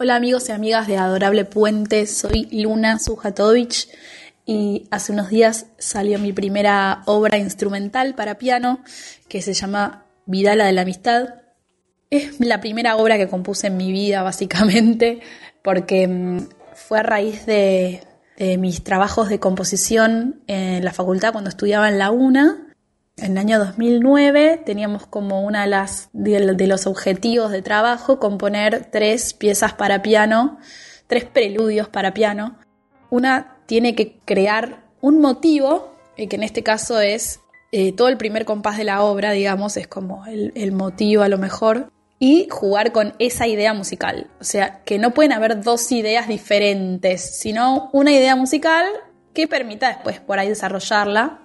Hola 0.00 0.16
amigos 0.16 0.48
y 0.48 0.52
amigas 0.52 0.86
de 0.86 0.96
Adorable 0.96 1.44
Puente, 1.44 2.06
soy 2.06 2.48
Luna 2.50 2.98
Sujatovic 2.98 3.88
y 4.46 4.88
hace 4.90 5.12
unos 5.12 5.28
días 5.28 5.66
salió 5.78 6.18
mi 6.18 6.32
primera 6.32 7.02
obra 7.04 7.36
instrumental 7.36 8.14
para 8.14 8.38
piano 8.38 8.80
que 9.28 9.42
se 9.42 9.52
llama 9.52 10.06
Vidala 10.28 10.66
de 10.66 10.72
la 10.72 10.82
Amistad. 10.82 11.36
Es 12.10 12.38
la 12.38 12.60
primera 12.60 12.96
obra 12.96 13.16
que 13.16 13.28
compuse 13.28 13.68
en 13.68 13.78
mi 13.78 13.92
vida 13.92 14.22
básicamente 14.22 15.20
porque 15.62 16.06
mm, 16.06 16.48
fue 16.74 16.98
a 16.98 17.02
raíz 17.02 17.46
de, 17.46 18.02
mis 18.58 18.84
trabajos 18.84 19.30
de 19.30 19.40
composición 19.40 20.42
en 20.46 20.84
la 20.84 20.92
facultad 20.92 21.32
cuando 21.32 21.48
estudiaba 21.48 21.88
en 21.88 21.98
la 21.98 22.10
UNA. 22.10 22.74
En 23.16 23.32
el 23.32 23.38
año 23.38 23.58
2009 23.58 24.62
teníamos 24.64 25.06
como 25.06 25.42
una 25.42 25.66
de, 26.12 26.54
de, 26.54 26.66
los 26.66 26.86
objetivos 26.86 27.50
de 27.50 27.62
trabajo 27.62 28.20
componer 28.20 28.86
tres 28.92 29.32
piezas 29.32 29.72
para 29.72 30.02
piano, 30.02 30.58
tres 31.06 31.24
preludios 31.24 31.88
para 31.88 32.12
piano. 32.12 32.58
Una 33.08 33.56
tiene 33.64 33.94
que 33.94 34.20
crear 34.26 34.84
un 35.00 35.20
motivo, 35.20 35.96
que 36.16 36.28
en 36.30 36.42
este 36.42 36.62
caso 36.62 37.00
es 37.00 37.40
eh, 37.70 37.92
todo 37.92 38.08
el 38.08 38.16
primer 38.16 38.46
compás 38.46 38.78
de 38.78 38.84
la 38.84 39.02
obra, 39.02 39.32
digamos, 39.32 39.76
es 39.76 39.86
como 39.86 40.24
el, 40.26 40.72
motivo 40.72 41.22
a 41.22 41.28
lo 41.28 41.36
mejor 41.36 41.90
y 42.18 42.48
jugar 42.50 42.92
con 42.92 43.14
esa 43.18 43.46
idea 43.46 43.74
musical. 43.74 44.30
O 44.40 44.44
sea, 44.44 44.82
que 44.84 44.98
no 44.98 45.12
pueden 45.12 45.32
haber 45.32 45.62
dos 45.62 45.92
ideas 45.92 46.28
diferentes, 46.28 47.38
sino 47.38 47.90
una 47.92 48.10
idea 48.10 48.36
musical 48.36 48.86
que 49.34 49.46
permita 49.46 49.88
después 49.88 50.18
por 50.18 50.38
ahí 50.38 50.48
desarrollarla. 50.48 51.40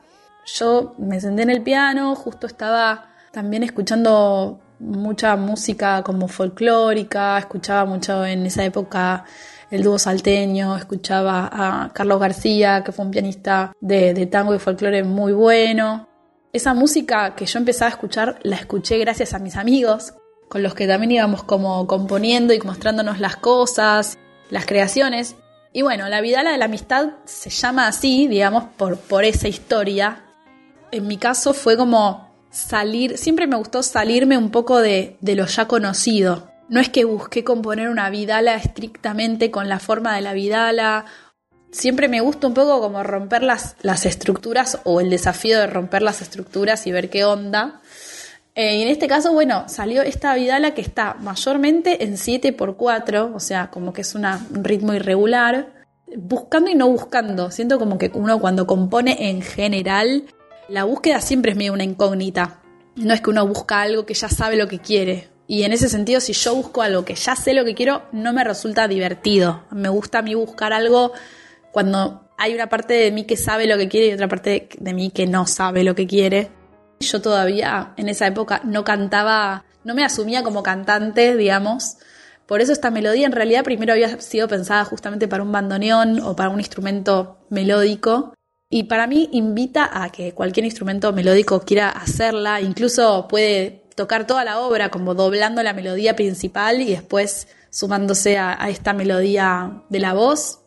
Yo 0.46 0.96
me 0.98 1.20
senté 1.20 1.44
en 1.44 1.50
el 1.50 1.62
piano, 1.62 2.16
justo 2.16 2.48
estaba 2.48 3.10
también 3.32 3.64
escuchando 3.64 4.62
mucha 4.80 5.36
música 5.36 6.04
como 6.04 6.30
folclórica, 6.30 7.38
escuchaba 7.38 7.86
mucho 7.86 8.26
en 8.26 8.46
esa 8.46 8.64
época 8.64 9.26
el 9.72 9.84
dúo 9.84 10.00
salteño, 10.00 10.78
escuchaba 10.78 11.50
a 11.52 11.92
Carlos 11.94 12.20
García, 12.20 12.84
que 12.84 12.92
fue 12.94 13.06
un 13.06 13.12
pianista 13.12 13.74
de 13.82 14.26
tango 14.28 14.56
y 14.56 14.60
folclore 14.60 15.04
muy 15.04 15.34
bueno. 15.34 16.13
Esa 16.54 16.76
música 16.76 17.34
que 17.34 17.48
yo 17.48 17.58
empezaba 17.58 17.90
a 17.90 17.96
escuchar 17.96 18.38
la 18.44 18.58
escuché 18.58 19.00
gracias 19.00 19.34
a 19.34 19.40
mis 19.40 19.56
amigos, 19.56 20.14
con 20.50 20.62
los 20.62 20.76
que 20.76 20.86
también 20.86 21.14
íbamos 21.14 21.44
como 21.44 21.88
componiendo 21.88 22.54
y 22.54 22.60
mostrándonos 22.60 23.20
las 23.20 23.38
cosas, 23.38 24.20
las 24.52 24.68
creaciones. 24.68 25.36
Y 25.74 25.82
bueno, 25.82 26.08
la 26.10 26.22
Vidala 26.22 26.52
de 26.52 26.60
la 26.60 26.66
Amistad 26.66 27.14
se 27.26 27.50
llama 27.50 27.88
así, 27.88 28.28
digamos, 28.28 28.66
por, 28.78 29.00
por 29.00 29.24
esa 29.24 29.48
historia. 29.48 30.26
En 30.92 31.08
mi 31.08 31.18
caso 31.18 31.56
fue 31.56 31.76
como 31.76 32.32
salir, 32.52 33.18
siempre 33.18 33.48
me 33.48 33.56
gustó 33.56 33.82
salirme 33.82 34.38
un 34.38 34.52
poco 34.52 34.80
de, 34.80 35.18
de 35.22 35.36
lo 35.36 35.48
ya 35.48 35.68
conocido. 35.68 36.52
No 36.70 36.80
es 36.80 36.90
que 36.90 37.04
busqué 37.04 37.44
componer 37.44 37.90
una 37.90 38.12
Vidala 38.12 38.54
estrictamente 38.54 39.50
con 39.50 39.70
la 39.70 39.80
forma 39.80 40.16
de 40.16 40.22
la 40.22 40.34
Vidala. 40.34 41.06
Siempre 41.74 42.08
me 42.08 42.22
gusta 42.22 42.46
un 42.46 42.54
poco 42.54 42.80
como 42.80 43.02
romper 43.02 43.42
las, 43.42 43.76
las 43.82 44.06
estructuras 44.06 44.80
o 44.84 45.02
el 45.02 45.10
desafío 45.10 45.58
de 45.58 45.66
romper 45.66 46.04
las 46.04 46.22
estructuras 46.22 46.86
y 46.86 46.92
ver 46.92 47.10
qué 47.10 47.26
onda. 47.26 47.82
Eh, 48.54 48.78
y 48.78 48.84
en 48.84 48.90
este 48.90 49.08
caso, 49.08 49.34
bueno, 49.34 49.64
salió 49.68 50.04
esta 50.04 50.36
Vidala 50.36 50.76
que 50.76 50.82
está 50.82 51.16
mayormente 51.16 52.04
en 52.04 52.14
7x4, 52.14 53.34
o 53.34 53.40
sea, 53.40 53.72
como 53.72 53.92
que 53.92 54.02
es 54.02 54.14
un 54.14 54.24
ritmo 54.64 54.94
irregular, 54.94 55.74
buscando 56.16 56.70
y 56.70 56.76
no 56.76 56.88
buscando. 56.90 57.50
Siento 57.50 57.80
como 57.80 57.98
que 57.98 58.12
uno 58.14 58.40
cuando 58.40 58.68
compone 58.68 59.30
en 59.32 59.42
general, 59.42 60.26
la 60.70 60.84
búsqueda 60.84 61.22
siempre 61.22 61.54
es 61.54 61.58
medio 61.58 61.74
una 61.74 61.84
incógnita. 61.84 62.62
No 62.98 63.16
es 63.16 63.22
que 63.22 63.32
uno 63.32 63.48
busca 63.48 63.82
algo 63.82 64.06
que 64.06 64.14
ya 64.14 64.30
sabe 64.30 64.58
lo 64.58 64.68
que 64.68 64.78
quiere. 64.78 65.30
Y 65.48 65.64
en 65.64 65.74
ese 65.74 65.90
sentido, 65.90 66.22
si 66.22 66.34
yo 66.34 66.54
busco 66.54 66.84
algo 66.84 67.04
que 67.04 67.16
ya 67.16 67.36
sé 67.36 67.56
lo 67.56 67.66
que 67.66 67.74
quiero, 67.74 68.04
no 68.12 68.32
me 68.32 68.44
resulta 68.44 68.88
divertido. 68.88 69.64
Me 69.72 69.90
gusta 69.90 70.20
a 70.20 70.22
mí 70.22 70.36
buscar 70.36 70.72
algo 70.72 71.14
cuando 71.74 72.30
hay 72.38 72.56
una 72.56 72.70
parte 72.70 72.94
de 72.94 73.12
mí 73.12 73.26
que 73.26 73.36
sabe 73.36 73.68
lo 73.68 73.78
que 73.78 73.90
quiere 73.90 74.08
y 74.08 74.14
otra 74.14 74.30
parte 74.30 74.70
de 74.80 74.94
mí 74.94 75.10
que 75.10 75.28
no 75.28 75.46
sabe 75.48 75.84
lo 75.84 75.94
que 75.96 76.08
quiere 76.08 76.50
yo 77.04 77.22
todavía 77.22 77.94
en 77.98 78.10
esa 78.10 78.28
época 78.28 78.62
no 78.64 78.84
cantaba, 78.84 79.66
no 79.84 79.94
me 79.94 80.04
asumía 80.04 80.44
como 80.44 80.64
cantante, 80.64 81.36
digamos. 81.36 81.98
Por 82.46 82.62
eso 82.62 82.74
esta 82.74 82.92
melodía 82.92 83.26
en 83.26 83.32
realidad 83.32 83.64
primero 83.64 83.94
había 83.94 84.20
sido 84.20 84.48
pensada 84.48 84.84
justamente 84.86 85.28
para 85.28 85.44
un 85.44 85.52
bandoneón 85.52 86.20
o 86.22 86.36
para 86.36 86.50
un 86.50 86.60
instrumento 86.60 87.38
melódico. 87.50 88.34
Y 88.70 88.84
para 88.84 89.08
mí 89.08 89.30
invita 89.32 89.90
a 90.04 90.10
que 90.12 90.34
cualquier 90.34 90.66
instrumento 90.66 91.14
melódico 91.14 91.62
quiera 91.62 91.90
hacerla, 91.90 92.60
incluso 92.60 93.28
puede 93.28 93.84
tocar 93.96 94.26
toda 94.26 94.44
la 94.44 94.60
obra 94.60 94.90
como 94.90 95.14
doblando 95.14 95.62
la 95.62 95.74
melodía 95.74 96.16
principal 96.16 96.82
y 96.82 96.90
después 96.90 97.48
sumándose 97.70 98.38
a, 98.38 98.70
esta 98.70 98.94
melodía 98.94 99.84
de 99.90 100.00
la 100.00 100.14
voz. 100.14 100.63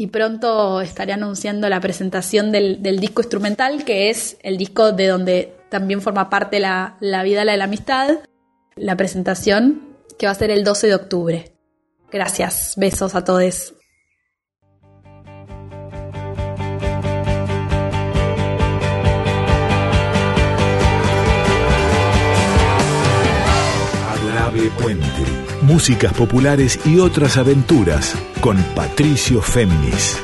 Y 0.00 0.06
pronto 0.06 0.80
estaré 0.80 1.12
anunciando 1.12 1.68
la 1.68 1.78
presentación 1.78 2.52
del, 2.52 2.82
del 2.82 3.00
disco 3.00 3.20
instrumental, 3.20 3.84
que 3.84 4.08
es 4.08 4.38
el 4.42 4.56
disco 4.56 4.92
de 4.92 5.06
donde 5.08 5.52
también 5.68 6.00
forma 6.00 6.30
parte 6.30 6.58
la, 6.58 6.96
la 7.00 7.22
vida 7.22 7.44
la 7.44 7.52
de 7.52 7.58
la 7.58 7.64
amistad, 7.64 8.08
la 8.76 8.96
presentación 8.96 9.98
que 10.18 10.24
va 10.24 10.32
a 10.32 10.36
ser 10.36 10.50
el 10.52 10.64
12 10.64 10.86
de 10.86 10.94
octubre. 10.94 11.52
Gracias, 12.10 12.76
besos 12.78 13.14
a 13.14 13.24
todos. 13.24 13.74
Puente. 24.78 25.39
Músicas 25.62 26.14
populares 26.14 26.80
y 26.86 26.98
otras 26.98 27.36
aventuras 27.36 28.14
con 28.40 28.56
Patricio 28.74 29.42
Féminis. 29.42 30.22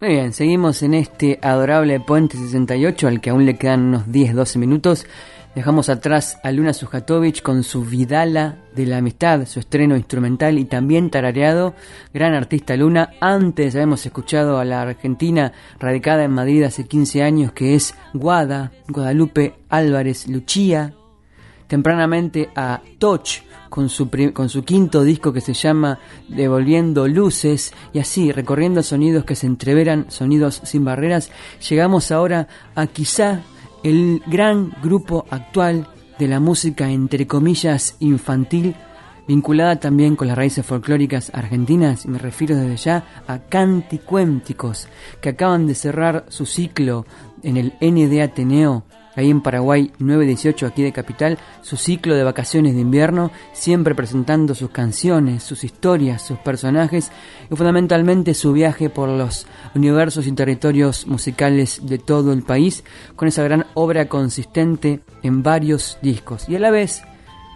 Muy 0.00 0.10
bien, 0.10 0.32
seguimos 0.32 0.82
en 0.82 0.94
este 0.94 1.38
adorable 1.42 2.00
Puente 2.00 2.36
68 2.38 3.06
al 3.06 3.20
que 3.20 3.30
aún 3.30 3.46
le 3.46 3.56
quedan 3.56 3.82
unos 3.88 4.06
10-12 4.06 4.56
minutos 4.58 5.06
Dejamos 5.58 5.88
atrás 5.88 6.38
a 6.44 6.52
Luna 6.52 6.72
Sujatovic 6.72 7.42
con 7.42 7.64
su 7.64 7.84
Vidala 7.84 8.58
de 8.76 8.86
la 8.86 8.98
Amistad, 8.98 9.44
su 9.44 9.58
estreno 9.58 9.96
instrumental 9.96 10.56
y 10.56 10.66
también 10.66 11.10
tarareado. 11.10 11.74
Gran 12.14 12.34
artista 12.34 12.76
Luna. 12.76 13.10
Antes 13.20 13.74
habíamos 13.74 14.06
escuchado 14.06 14.60
a 14.60 14.64
la 14.64 14.82
argentina 14.82 15.52
radicada 15.80 16.22
en 16.22 16.30
Madrid 16.30 16.62
hace 16.62 16.86
15 16.86 17.24
años 17.24 17.50
que 17.50 17.74
es 17.74 17.96
Guada, 18.14 18.70
Guadalupe 18.86 19.56
Álvarez 19.68 20.28
Luchía. 20.28 20.94
Tempranamente 21.66 22.50
a 22.54 22.80
Toch 23.00 23.42
con 23.68 23.88
su, 23.88 24.08
con 24.32 24.48
su 24.48 24.62
quinto 24.62 25.02
disco 25.02 25.32
que 25.32 25.40
se 25.40 25.54
llama 25.54 25.98
Devolviendo 26.28 27.08
Luces 27.08 27.74
y 27.92 27.98
así 27.98 28.30
recorriendo 28.30 28.84
sonidos 28.84 29.24
que 29.24 29.34
se 29.34 29.48
entreveran, 29.48 30.08
sonidos 30.08 30.60
sin 30.62 30.84
barreras. 30.84 31.32
Llegamos 31.68 32.12
ahora 32.12 32.46
a 32.76 32.86
quizá 32.86 33.42
el 33.82 34.22
gran 34.26 34.72
grupo 34.82 35.26
actual 35.30 35.86
de 36.18 36.28
la 36.28 36.40
música 36.40 36.90
entre 36.90 37.26
comillas 37.26 37.96
infantil, 38.00 38.74
vinculada 39.26 39.76
también 39.76 40.16
con 40.16 40.28
las 40.28 40.36
raíces 40.36 40.64
folclóricas 40.64 41.30
argentinas, 41.34 42.04
y 42.04 42.08
me 42.08 42.18
refiero 42.18 42.56
desde 42.56 42.76
ya 42.76 43.22
a 43.26 43.38
Canticuénticos, 43.38 44.88
que 45.20 45.30
acaban 45.30 45.66
de 45.66 45.74
cerrar 45.74 46.24
su 46.28 46.46
ciclo 46.46 47.06
en 47.42 47.56
el 47.56 47.74
ND 47.80 48.20
Ateneo 48.20 48.84
ahí 49.18 49.30
en 49.30 49.40
Paraguay 49.40 49.90
918 49.98 50.66
aquí 50.66 50.82
de 50.82 50.92
Capital, 50.92 51.38
su 51.62 51.76
ciclo 51.76 52.14
de 52.14 52.22
vacaciones 52.22 52.74
de 52.74 52.82
invierno, 52.82 53.32
siempre 53.52 53.96
presentando 53.96 54.54
sus 54.54 54.70
canciones, 54.70 55.42
sus 55.42 55.64
historias, 55.64 56.22
sus 56.22 56.38
personajes 56.38 57.10
y 57.50 57.56
fundamentalmente 57.56 58.32
su 58.32 58.52
viaje 58.52 58.90
por 58.90 59.08
los 59.08 59.46
universos 59.74 60.28
y 60.28 60.32
territorios 60.32 61.08
musicales 61.08 61.80
de 61.82 61.98
todo 61.98 62.32
el 62.32 62.42
país 62.42 62.84
con 63.16 63.26
esa 63.26 63.42
gran 63.42 63.66
obra 63.74 64.08
consistente 64.08 65.00
en 65.24 65.42
varios 65.42 65.98
discos. 66.00 66.48
Y 66.48 66.54
a 66.54 66.60
la 66.60 66.70
vez, 66.70 67.02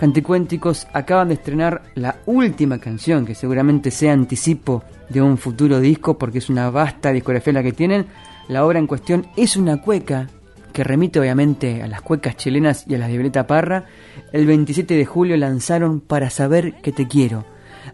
Canticuénticos 0.01 0.89
acaban 0.93 1.29
de 1.29 1.35
estrenar 1.35 1.83
la 1.95 2.17
última 2.27 2.79
canción 2.79 3.25
que 3.25 3.37
seguramente 3.37 3.93
sea 3.93 4.13
anticipo 4.13 4.83
de 5.09 5.23
un 5.23 5.39
futuro 5.39 5.79
disco 5.79 6.19
porque 6.19 6.39
es 6.39 6.51
una 6.51 6.71
vasta 6.71 7.13
discografía 7.13 7.53
la 7.53 7.63
que 7.63 7.73
tienen. 7.73 8.07
La 8.49 8.67
obra 8.67 8.81
en 8.81 8.89
cuestión 8.89 9.29
es 9.37 9.57
una 9.57 9.81
cueca 9.81 10.27
que 10.73 10.85
remite 10.85 11.20
obviamente 11.20 11.83
a 11.83 11.89
las 11.89 12.03
cuecas 12.03 12.37
chilenas 12.37 12.85
y 12.89 12.95
a 12.95 12.99
las 12.99 13.09
de 13.09 13.14
Violeta 13.14 13.47
Parra, 13.47 13.87
el 14.33 14.47
27 14.47 14.95
de 14.95 15.05
julio 15.05 15.37
lanzaron 15.37 16.01
Para 16.01 16.31
saber 16.31 16.75
que 16.83 16.93
te 16.93 17.07
quiero. 17.07 17.45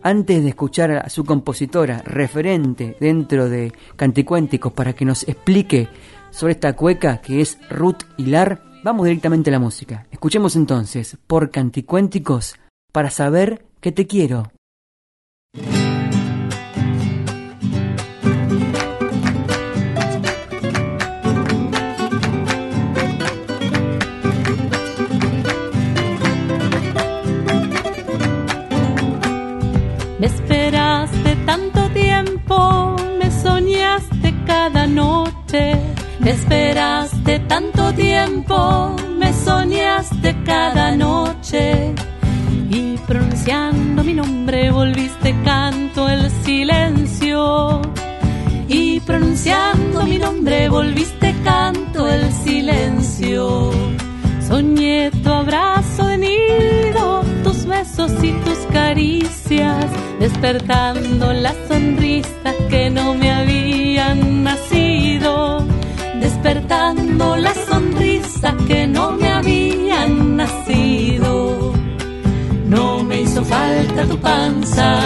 Antes 0.02 0.42
de 0.42 0.50
escuchar 0.50 0.92
a 0.92 1.08
su 1.08 1.24
compositora, 1.24 2.02
referente 2.04 2.96
dentro 3.00 3.48
de 3.48 3.72
Canticuénticos, 3.96 4.72
para 4.72 4.92
que 4.92 5.04
nos 5.04 5.26
explique 5.26 5.88
sobre 6.30 6.52
esta 6.52 6.74
cueca 6.74 7.18
que 7.18 7.40
es 7.40 7.58
Ruth 7.70 8.04
Hilar, 8.16 8.62
vamos 8.84 9.06
directamente 9.06 9.50
a 9.50 9.52
la 9.52 9.58
música. 9.58 10.06
Escuchemos 10.10 10.56
entonces 10.56 11.16
por 11.26 11.50
Canticuénticos 11.50 12.56
para 12.92 13.10
saber 13.10 13.64
que 13.80 13.92
te 13.92 14.06
quiero. 14.06 14.52
Me 30.18 30.26
esperaste 30.26 31.36
tanto 31.46 31.88
tiempo, 31.90 32.96
me 33.20 33.30
soñaste 33.30 34.34
cada 34.46 34.86
noche. 34.86 35.76
Me 36.18 36.30
esperaste 36.32 37.38
tanto 37.46 37.92
tiempo, 37.94 38.96
me 39.16 39.32
soñaste 39.32 40.34
cada 40.44 40.96
noche. 40.96 41.94
Y 42.68 42.96
pronunciando 43.06 44.02
mi 44.02 44.14
nombre 44.14 44.72
volviste 44.72 45.36
canto 45.44 46.08
el 46.08 46.28
silencio. 46.44 47.80
Y 48.66 48.98
pronunciando 49.00 50.04
mi 50.04 50.18
nombre 50.18 50.68
volviste 50.68 51.32
canto 51.44 52.08
el 52.08 52.32
silencio. 52.32 53.70
Soñé 54.48 55.12
tu 55.22 55.30
abrazo 55.30 56.06
de 56.06 56.18
nido, 56.18 57.22
tus 57.44 57.66
besos 57.66 58.12
y 58.24 58.32
tus 58.32 58.58
caricias, 58.72 59.37
despertando 59.48 61.32
las 61.32 61.56
sonrisas 61.68 62.54
que 62.68 62.90
no 62.90 63.14
me 63.14 63.30
habían 63.30 64.44
nacido, 64.44 65.64
despertando 66.20 67.34
las 67.36 67.56
sonrisas 67.56 68.54
que 68.66 68.86
no 68.86 69.12
me 69.12 69.32
habían 69.32 70.36
nacido. 70.36 71.72
No 72.66 73.02
me 73.02 73.22
hizo 73.22 73.42
falta 73.42 74.04
tu 74.04 74.18
panza 74.18 75.00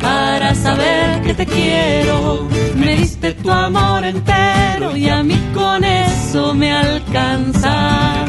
para 0.00 0.56
saber 0.56 1.22
que 1.22 1.34
te 1.34 1.46
quiero. 1.46 2.48
Me 2.74 2.96
diste 2.96 3.34
tu 3.34 3.48
amor 3.48 4.04
entero 4.04 4.96
y 4.96 5.08
a 5.08 5.22
mí 5.22 5.38
con 5.54 5.84
eso 5.84 6.52
me 6.52 6.72
alcanza. 6.72 8.24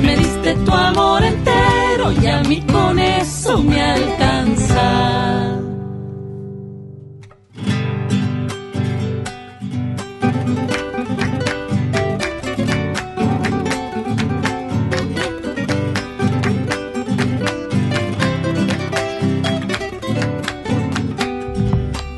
Me 0.00 0.16
diste 0.16 0.54
tu 0.54 0.72
amor 0.72 1.22
entero 1.22 1.65
y 2.12 2.26
a 2.26 2.40
mí 2.42 2.60
con 2.62 2.98
eso 2.98 3.62
me 3.62 3.80
alcanza. 3.80 5.52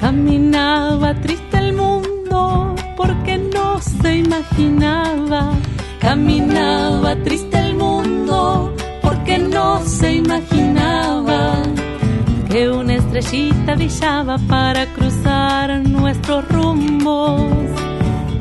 Caminaba 0.01 1.15
triste 1.15 1.59
el 1.59 1.73
mundo 1.75 2.75
porque 2.97 3.39
no 3.39 3.81
se 3.81 4.17
imaginaba. 4.19 5.53
Caminaba 6.01 7.17
triste 7.23 7.59
el 7.59 7.75
mundo 7.75 8.75
no 9.59 9.85
se 9.85 10.09
imaginaba 10.23 11.41
que 12.51 12.61
una 12.81 12.95
estrellita 13.01 13.75
brillaba 13.75 14.37
para 14.55 14.83
cruzar 14.97 15.67
nuestros 15.97 16.41
rumbos. 16.49 17.43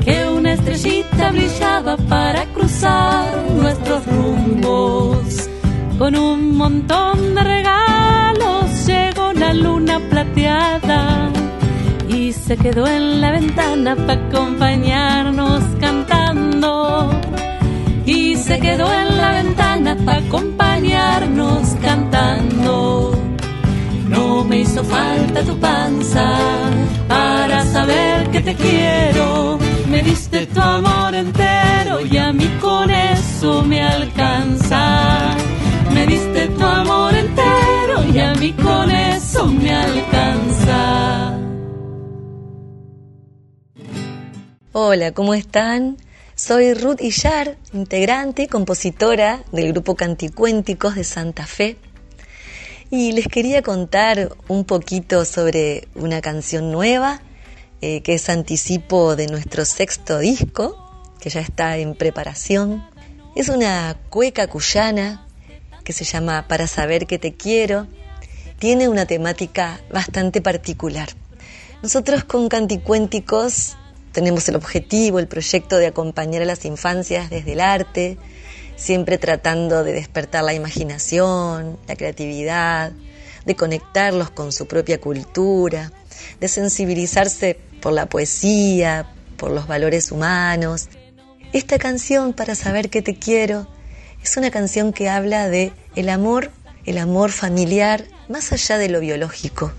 Que 0.04 0.16
una 0.38 0.50
estrellita 0.52 1.24
brillaba 1.36 1.96
para 2.14 2.40
cruzar 2.54 3.24
nuestros 3.62 4.00
rumbos. 4.06 5.18
Con 6.00 6.12
un 6.30 6.56
montón 6.62 7.34
de 7.34 7.42
regalos 7.56 8.64
llegó 8.86 9.32
la 9.32 9.52
luna 9.64 9.96
plateada 10.10 11.00
y 12.08 12.32
se 12.32 12.56
quedó 12.56 12.86
en 12.86 13.20
la 13.22 13.30
ventana 13.38 13.96
para 14.06 14.20
acompañarnos 14.28 15.62
cantando. 15.80 17.10
Y 18.06 18.36
se 18.36 18.54
quedó 18.60 18.86
en 19.02 19.08
la 19.22 19.30
ventana 19.32 19.57
acompañarnos 20.06 21.74
cantando. 21.80 23.12
No 24.08 24.44
me 24.44 24.60
hizo 24.60 24.82
falta 24.84 25.42
tu 25.42 25.58
panza 25.58 26.38
para 27.08 27.64
saber 27.64 28.30
que 28.30 28.40
te 28.40 28.54
quiero. 28.54 29.58
Me 29.90 30.02
diste 30.02 30.46
tu 30.46 30.60
amor 30.60 31.14
entero 31.14 32.00
y 32.10 32.16
a 32.16 32.32
mí 32.32 32.48
con 32.60 32.90
eso 32.90 33.62
me 33.62 33.82
alcanza. 33.82 35.36
Me 35.92 36.06
diste 36.06 36.48
tu 36.48 36.64
amor 36.64 37.14
entero 37.14 38.04
y 38.12 38.18
a 38.18 38.34
mí 38.34 38.52
con 38.52 38.90
eso 38.90 39.46
me 39.46 39.72
alcanza. 39.74 41.38
Hola, 44.72 45.12
¿cómo 45.12 45.34
están? 45.34 45.96
Soy 46.38 46.72
Ruth 46.72 47.00
Illar, 47.00 47.56
integrante 47.72 48.44
y 48.44 48.46
compositora 48.46 49.42
del 49.50 49.72
grupo 49.72 49.96
Canticuénticos 49.96 50.94
de 50.94 51.02
Santa 51.02 51.44
Fe. 51.46 51.78
Y 52.92 53.10
les 53.10 53.26
quería 53.26 53.60
contar 53.60 54.36
un 54.46 54.64
poquito 54.64 55.24
sobre 55.24 55.88
una 55.96 56.20
canción 56.20 56.70
nueva 56.70 57.22
eh, 57.80 58.02
que 58.02 58.14
es 58.14 58.28
anticipo 58.28 59.16
de 59.16 59.26
nuestro 59.26 59.64
sexto 59.64 60.20
disco, 60.20 61.02
que 61.18 61.28
ya 61.28 61.40
está 61.40 61.76
en 61.76 61.96
preparación. 61.96 62.88
Es 63.34 63.48
una 63.48 63.96
cueca 64.08 64.46
cuyana 64.46 65.26
que 65.82 65.92
se 65.92 66.04
llama 66.04 66.46
Para 66.46 66.68
saber 66.68 67.08
que 67.08 67.18
te 67.18 67.34
quiero. 67.34 67.88
Tiene 68.60 68.88
una 68.88 69.06
temática 69.06 69.80
bastante 69.92 70.40
particular. 70.40 71.08
Nosotros 71.82 72.22
con 72.22 72.48
Canticuénticos 72.48 73.76
tenemos 74.18 74.48
el 74.48 74.56
objetivo, 74.56 75.20
el 75.20 75.28
proyecto 75.28 75.76
de 75.76 75.86
acompañar 75.86 76.42
a 76.42 76.44
las 76.44 76.64
infancias 76.64 77.30
desde 77.30 77.52
el 77.52 77.60
arte, 77.60 78.18
siempre 78.74 79.16
tratando 79.16 79.84
de 79.84 79.92
despertar 79.92 80.42
la 80.42 80.54
imaginación, 80.54 81.78
la 81.86 81.94
creatividad, 81.94 82.90
de 83.46 83.54
conectarlos 83.54 84.30
con 84.30 84.50
su 84.50 84.66
propia 84.66 85.00
cultura, 85.00 85.92
de 86.40 86.48
sensibilizarse 86.48 87.60
por 87.80 87.92
la 87.92 88.06
poesía, 88.06 89.08
por 89.36 89.52
los 89.52 89.68
valores 89.68 90.10
humanos. 90.10 90.88
Esta 91.52 91.78
canción, 91.78 92.32
para 92.32 92.56
saber 92.56 92.90
que 92.90 93.02
te 93.02 93.14
quiero, 93.14 93.68
Es 94.20 94.36
una 94.36 94.50
canción 94.50 94.92
que 94.92 95.08
habla 95.08 95.48
de 95.48 95.72
el 95.94 96.08
amor, 96.08 96.50
el 96.86 96.98
amor 96.98 97.30
familiar, 97.30 98.02
más 98.28 98.52
allá 98.52 98.76
de 98.78 98.88
lo 98.88 98.98
biológico. 98.98 99.70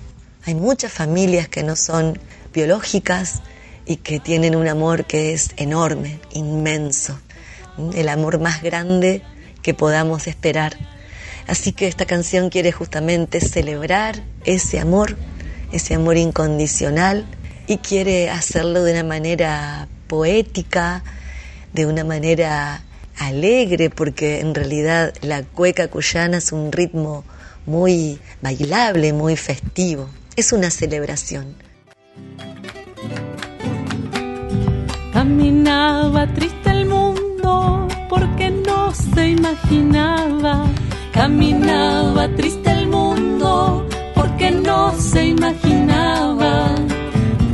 Hay 0.45 0.55
muchas 0.55 0.93
familias 0.93 1.49
que 1.49 1.61
no 1.61 1.75
son 1.75 2.17
biológicas 2.53 3.41
y 3.89 3.95
que 3.95 4.19
tienen 4.19 4.55
un 4.55 4.67
amor 4.67 5.05
que 5.05 5.33
es 5.33 5.49
enorme, 5.57 6.19
inmenso, 6.31 7.19
el 7.95 8.07
amor 8.09 8.39
más 8.39 8.61
grande 8.61 9.23
que 9.63 9.73
podamos 9.73 10.27
esperar. 10.27 10.77
Así 11.47 11.71
que 11.71 11.87
esta 11.87 12.05
canción 12.05 12.51
quiere 12.51 12.71
justamente 12.71 13.41
celebrar 13.41 14.21
ese 14.45 14.79
amor, 14.79 15.17
ese 15.71 15.95
amor 15.95 16.17
incondicional 16.17 17.25
y 17.65 17.77
quiere 17.77 18.29
hacerlo 18.29 18.83
de 18.83 18.91
una 18.91 19.03
manera 19.03 19.87
poética, 20.05 21.03
de 21.73 21.87
una 21.87 22.03
manera 22.03 22.83
alegre, 23.17 23.89
porque 23.89 24.39
en 24.39 24.53
realidad 24.53 25.15
la 25.21 25.41
cueca 25.41 25.87
cuyana 25.87 26.37
es 26.37 26.51
un 26.51 26.71
ritmo 26.71 27.23
muy 27.65 28.19
bailable, 28.39 29.13
muy 29.13 29.35
festivo. 29.35 30.11
Es 30.35 30.53
una 30.53 30.69
celebración. 30.69 31.55
Caminaba 35.29 36.25
triste 36.33 36.71
el 36.71 36.87
mundo 36.87 37.87
porque 38.09 38.49
no 38.49 38.91
se 38.95 39.29
imaginaba. 39.29 40.65
Caminaba 41.13 42.27
triste 42.29 42.71
el 42.71 42.87
mundo 42.87 43.87
porque 44.15 44.49
no 44.49 44.91
se 44.99 45.27
imaginaba 45.27 46.73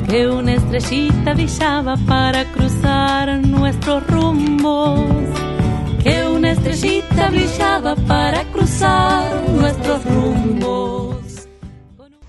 que 0.07 0.25
una 0.25 0.53
estrellita 0.53 1.33
brillaba 1.33 1.97
para 2.07 2.45
cruzar 2.53 3.45
nuestros 3.45 4.07
rumbos. 4.07 5.01
Que 6.01 6.25
una 6.27 6.51
estrellita 6.51 7.29
brillaba 7.29 7.97
para 8.07 8.45
cruzar 8.53 9.49
nuestros 9.49 10.01
rumbos. 10.05 11.17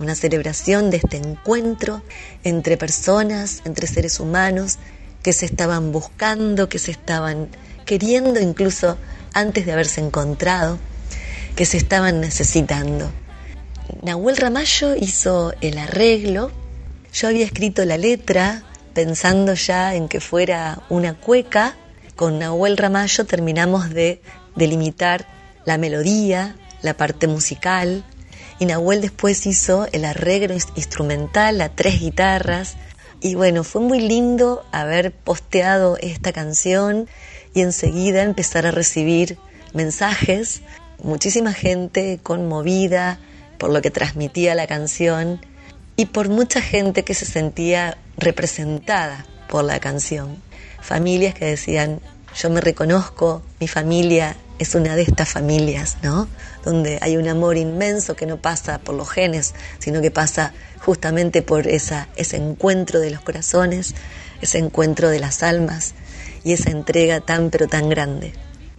Una 0.01 0.17
celebración 0.17 0.91
de 0.91 0.97
este 0.97 1.19
encuentro 1.19 2.03
entre 2.43 2.77
personas, 2.77 3.63
entre 3.65 3.87
seres 3.87 4.19
humanos 4.19 4.79
que 5.27 5.33
se 5.33 5.47
estaban 5.47 5.91
buscando, 5.91 6.69
que 6.69 6.79
se 6.79 6.93
estaban 6.93 7.49
queriendo 7.85 8.39
incluso 8.39 8.97
antes 9.35 9.67
de 9.67 9.73
haberse 9.73 10.01
encontrado, 10.01 10.79
que 11.57 11.67
se 11.67 11.79
estaban 11.79 12.21
necesitando. 12.21 13.11
Nahuel 14.03 14.37
Ramallo 14.37 14.95
hizo 14.95 15.53
el 15.63 15.79
arreglo, 15.79 16.53
yo 17.13 17.27
había 17.27 17.45
escrito 17.45 17.85
la 17.85 17.99
letra 17.99 18.63
pensando 18.95 19.55
ya 19.55 19.97
en 19.97 20.07
que 20.07 20.21
fuera 20.21 20.85
una 20.91 21.15
cueca, 21.15 21.75
con 22.15 22.39
Nahuel 22.39 22.77
Ramallo 22.77 23.27
terminamos 23.27 23.91
de 23.91 24.23
delimitar 24.55 25.27
la 25.65 25.77
melodía, 25.77 26.55
la 26.83 26.97
parte 26.97 27.27
musical, 27.27 28.05
y 28.61 28.67
Nahuel 28.67 29.01
después 29.01 29.45
hizo 29.47 29.89
el 29.91 30.05
arreglo 30.05 30.55
instrumental 30.77 31.61
a 31.63 31.69
tres 31.71 31.99
guitarras, 31.99 32.77
y 33.21 33.35
bueno, 33.35 33.65
fue 33.65 33.81
muy 33.81 34.01
lindo 34.01 34.65
haber 34.73 35.13
posteado 35.13 35.97
esta 36.01 36.33
canción 36.33 37.09
y 37.55 37.63
enseguida 37.63 38.23
empezar 38.23 38.67
a 38.67 38.71
recibir 38.71 39.39
mensajes, 39.73 40.63
muchísima 41.03 41.53
gente 41.53 42.21
conmovida 42.23 43.19
por 43.59 43.71
lo 43.71 43.81
que 43.81 43.91
transmitía 43.91 44.55
la 44.55 44.67
canción 44.67 45.41
y 45.97 46.07
por 46.07 46.29
mucha 46.29 46.61
gente 46.61 47.05
que 47.05 47.15
se 47.15 47.25
sentía 47.25 47.97
representada 48.19 49.27
por 49.49 49.65
la 49.65 49.81
canción. 49.81 50.43
Familias 50.81 51.35
que 51.35 51.47
decían, 51.47 52.01
yo 52.37 52.51
me 52.51 52.61
reconozco, 52.61 53.43
mi 53.61 53.67
familia 53.69 54.37
es 54.59 54.75
una 54.75 54.97
de 54.97 55.03
estas 55.03 55.29
familias, 55.29 55.99
¿no? 56.03 56.29
Donde 56.65 56.99
hay 57.01 57.17
un 57.17 57.29
amor 57.29 57.57
inmenso 57.57 58.17
que 58.17 58.27
no 58.27 58.39
pasa 58.39 58.79
por 58.79 58.95
los 58.95 59.11
genes, 59.11 59.55
sino 59.79 60.01
que 60.01 60.11
pasa 60.11 60.53
justamente 60.81 61.43
por 61.43 61.67
esa, 61.67 62.09
ese 62.17 62.37
encuentro 62.37 63.01
de 63.01 63.11
los 63.11 63.21
corazones, 63.21 63.95
ese 64.41 64.59
encuentro 64.59 65.09
de 65.09 65.21
las 65.21 65.43
almas 65.43 65.95
y 66.45 66.53
esa 66.53 66.71
entrega 66.71 67.21
tan 67.21 67.51
pero 67.51 67.69
tan 67.69 67.89
grande. 67.89 68.33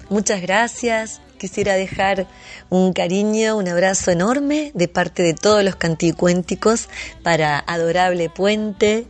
Muchas 0.09 0.41
gracias. 0.41 1.21
Quisiera 1.37 1.75
dejar 1.75 2.27
un 2.69 2.93
cariño, 2.93 3.57
un 3.57 3.67
abrazo 3.67 4.09
enorme 4.09 4.71
de 4.73 4.87
parte 4.87 5.21
de 5.21 5.33
todos 5.33 5.63
los 5.63 5.75
canticuénticos 5.75 6.89
para 7.21 7.59
Adorable 7.59 8.29
Puente 8.29 9.05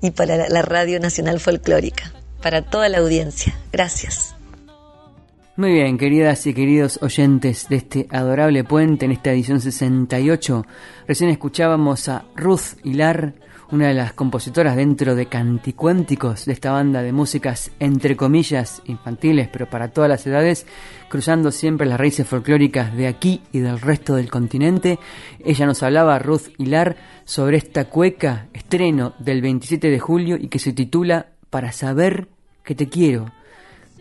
y 0.00 0.12
para 0.12 0.48
la 0.48 0.62
Radio 0.62 1.00
Nacional 1.00 1.40
Folclórica, 1.40 2.12
para 2.40 2.62
toda 2.62 2.88
la 2.88 2.98
audiencia. 2.98 3.54
Gracias. 3.72 4.35
Muy 5.58 5.72
bien, 5.72 5.96
queridas 5.96 6.46
y 6.46 6.52
queridos 6.52 6.98
oyentes 7.00 7.70
de 7.70 7.76
este 7.76 8.06
adorable 8.10 8.62
puente 8.62 9.06
en 9.06 9.12
esta 9.12 9.32
edición 9.32 9.62
68, 9.62 10.66
recién 11.08 11.30
escuchábamos 11.30 12.10
a 12.10 12.26
Ruth 12.36 12.76
Hilar, 12.84 13.32
una 13.70 13.88
de 13.88 13.94
las 13.94 14.12
compositoras 14.12 14.76
dentro 14.76 15.14
de 15.14 15.24
Canticuénticos 15.30 16.44
de 16.44 16.52
esta 16.52 16.72
banda 16.72 17.00
de 17.00 17.12
músicas 17.12 17.70
entre 17.80 18.18
comillas 18.18 18.82
infantiles, 18.84 19.48
pero 19.48 19.64
para 19.70 19.88
todas 19.88 20.10
las 20.10 20.26
edades, 20.26 20.66
cruzando 21.08 21.50
siempre 21.50 21.86
las 21.86 21.98
raíces 21.98 22.28
folclóricas 22.28 22.94
de 22.94 23.06
aquí 23.06 23.40
y 23.50 23.60
del 23.60 23.80
resto 23.80 24.16
del 24.16 24.30
continente. 24.30 24.98
Ella 25.42 25.64
nos 25.64 25.82
hablaba, 25.82 26.18
Ruth 26.18 26.48
Hilar, 26.58 26.96
sobre 27.24 27.56
esta 27.56 27.86
cueca 27.86 28.48
estreno 28.52 29.14
del 29.18 29.40
27 29.40 29.88
de 29.88 30.00
julio 30.00 30.36
y 30.38 30.48
que 30.48 30.58
se 30.58 30.74
titula 30.74 31.28
Para 31.48 31.72
saber 31.72 32.28
que 32.62 32.74
te 32.74 32.90
quiero 32.90 33.32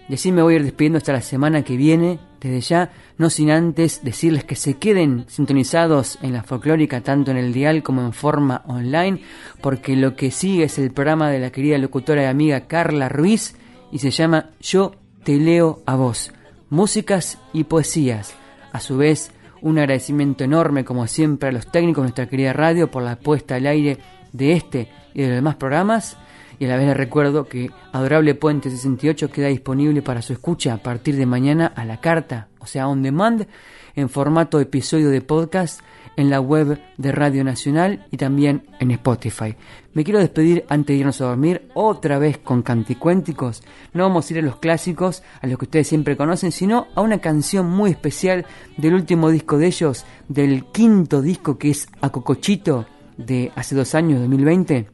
y 0.08 0.14
así 0.14 0.32
me 0.32 0.42
voy 0.42 0.54
a 0.54 0.58
ir 0.58 0.64
despidiendo 0.64 0.98
hasta 0.98 1.14
la 1.14 1.22
semana 1.22 1.64
que 1.64 1.78
viene, 1.78 2.20
desde 2.40 2.62
ya, 2.62 2.92
no 3.18 3.30
sin 3.30 3.50
antes 3.50 4.04
decirles 4.04 4.44
que 4.44 4.56
se 4.56 4.76
queden 4.76 5.26
sintonizados 5.28 6.20
en 6.22 6.34
la 6.34 6.44
folclórica, 6.44 7.02
tanto 7.02 7.32
en 7.32 7.38
el 7.38 7.54
dial 7.54 7.82
como 7.82 8.02
en 8.02 8.14
forma 8.14 8.64
online, 8.68 9.22
porque 9.62 9.96
lo 9.96 10.16
que 10.16 10.30
sigue 10.30 10.66
es 10.66 10.78
el 10.78 10.92
programa 10.92 11.32
de 11.32 11.40
la 11.40 11.50
querida 11.50 11.78
locutora 11.80 12.22
y 12.22 12.26
amiga 12.26 12.68
Carla 12.68 13.10
Ruiz 13.10 13.56
y 13.92 14.00
se 14.00 14.12
llama 14.12 14.52
Yo 14.62 14.94
te 15.24 15.38
leo 15.38 15.82
a 15.88 15.96
vos, 15.96 16.32
músicas 16.70 17.40
y 17.52 17.64
poesías. 17.64 18.36
A 18.72 18.80
su 18.80 18.98
vez, 18.98 19.32
un 19.62 19.80
agradecimiento 19.80 20.44
enorme, 20.44 20.86
como 20.86 21.08
siempre, 21.08 21.50
a 21.50 21.52
los 21.52 21.72
técnicos 21.72 22.04
de 22.04 22.08
nuestra 22.08 22.30
querida 22.30 22.54
radio 22.54 22.92
por 22.92 23.02
la 23.02 23.16
puesta 23.16 23.56
al 23.56 23.66
aire 23.66 23.98
de 24.34 24.52
este 24.52 24.90
y 25.16 25.22
de 25.22 25.30
los 25.30 25.36
demás 25.38 25.56
programas 25.56 26.18
y 26.60 26.66
a 26.66 26.68
la 26.68 26.78
vez 26.78 26.88
les 26.88 26.98
recuerdo 26.98 27.48
que 27.48 27.72
Adorable 27.92 28.36
Puente 28.36 28.70
68 28.70 29.32
queda 29.32 29.48
disponible 29.48 30.02
para 30.02 30.22
su 30.22 30.34
escucha 30.34 30.74
a 30.74 30.78
partir 30.78 31.16
de 31.16 31.26
mañana 31.26 31.68
a 31.76 31.86
la 31.86 32.00
carta, 32.02 32.48
o 32.60 32.66
sea, 32.66 32.88
on 32.88 33.02
demand, 33.02 33.48
en 33.96 34.10
formato 34.10 34.60
episodio 34.60 35.10
de 35.10 35.22
podcast 35.22 35.82
en 36.18 36.30
la 36.30 36.40
web 36.40 36.80
de 36.98 37.12
Radio 37.12 37.44
Nacional 37.44 38.06
y 38.12 38.18
también 38.18 38.64
en 38.80 38.92
Spotify. 38.92 39.56
Me 39.94 40.04
quiero 40.04 40.20
despedir 40.20 40.66
antes 40.70 40.88
de 40.88 41.00
irnos 41.00 41.22
a 41.22 41.26
dormir 41.26 41.70
otra 41.74 42.20
vez 42.20 42.38
con 42.38 42.62
canticuénticos. 42.62 43.64
No 43.94 44.04
vamos 44.04 44.30
a 44.30 44.34
ir 44.34 44.40
a 44.40 44.46
los 44.46 44.58
clásicos, 44.58 45.24
a 45.42 45.48
los 45.48 45.58
que 45.58 45.66
ustedes 45.66 45.88
siempre 45.88 46.18
conocen, 46.18 46.52
sino 46.52 46.88
a 46.96 47.02
una 47.02 47.20
canción 47.20 47.70
muy 47.70 47.92
especial 47.92 48.46
del 48.78 48.94
último 48.94 49.30
disco 49.30 49.58
de 49.58 49.68
ellos, 49.68 50.06
del 50.28 50.66
quinto 50.66 51.22
disco 51.22 51.58
que 51.58 51.72
es 51.72 51.88
A 52.02 52.10
Cocochito 52.10 52.86
de 53.18 53.52
hace 53.56 53.76
dos 53.76 53.96
años, 53.96 54.20
2020. 54.20 54.88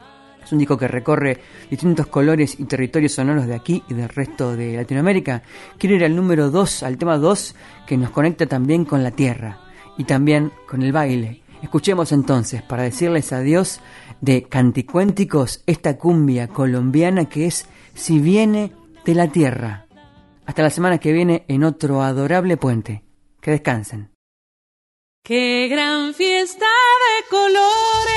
Es 0.44 0.52
un 0.52 0.60
disco 0.60 0.78
que 0.78 0.88
recorre 0.88 1.40
distintos 1.70 2.08
colores 2.08 2.60
y 2.60 2.66
territorios 2.66 3.14
sonoros 3.14 3.48
de 3.48 3.56
aquí 3.56 3.84
y 3.90 3.94
del 3.94 4.10
resto 4.10 4.56
de 4.56 4.76
Latinoamérica. 4.76 5.44
Quiero 5.78 5.96
ir 5.96 6.04
al 6.04 6.16
número 6.16 6.50
2, 6.50 6.84
al 6.84 6.98
tema 6.98 7.18
2, 7.18 7.56
que 7.86 7.98
nos 7.98 8.10
conecta 8.12 8.46
también 8.46 8.86
con 8.86 9.04
la 9.04 9.12
tierra 9.12 9.60
y 9.98 10.04
también 10.04 10.52
con 10.68 10.82
el 10.82 10.92
baile. 10.92 11.42
Escuchemos 11.62 12.12
entonces, 12.12 12.64
para 12.64 12.84
decirles 12.84 13.32
adiós, 13.32 13.82
de 14.20 14.44
Canticuénticos, 14.44 15.64
esta 15.66 15.98
cumbia 15.98 16.48
colombiana 16.48 17.26
que 17.26 17.46
es 17.46 17.68
Si 17.94 18.20
viene 18.20 18.72
de 19.06 19.16
la 19.16 19.28
tierra. 19.28 19.88
Hasta 20.46 20.64
la 20.64 20.70
semana 20.70 20.98
que 20.98 21.12
viene 21.12 21.46
en 21.48 21.64
otro 21.64 22.02
adorable 22.02 22.58
puente. 22.58 23.04
Que 23.42 23.52
descansen. 23.52 24.12
Qué 25.24 25.68
gran 25.70 26.14
fiesta 26.14 26.66
de 26.66 27.30
colores 27.30 28.11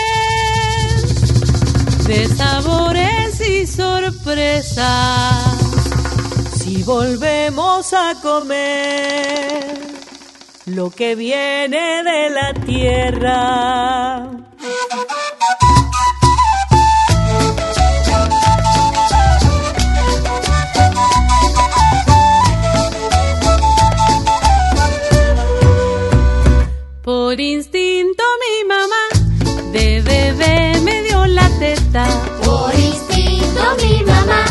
de 2.06 2.28
sabores 2.28 3.40
y 3.40 3.66
sorpresas. 3.66 4.84
Si 6.58 6.82
volvemos 6.82 7.92
a 7.94 8.14
comer 8.20 9.78
lo 10.66 10.90
que 10.90 11.14
viene 11.14 12.02
de 12.02 12.30
la 12.30 12.52
tierra. 12.66 14.30
Por 27.02 27.40
Por 31.94 32.74
instinto 32.74 33.62
mi 33.80 34.02
mamá 34.02 34.44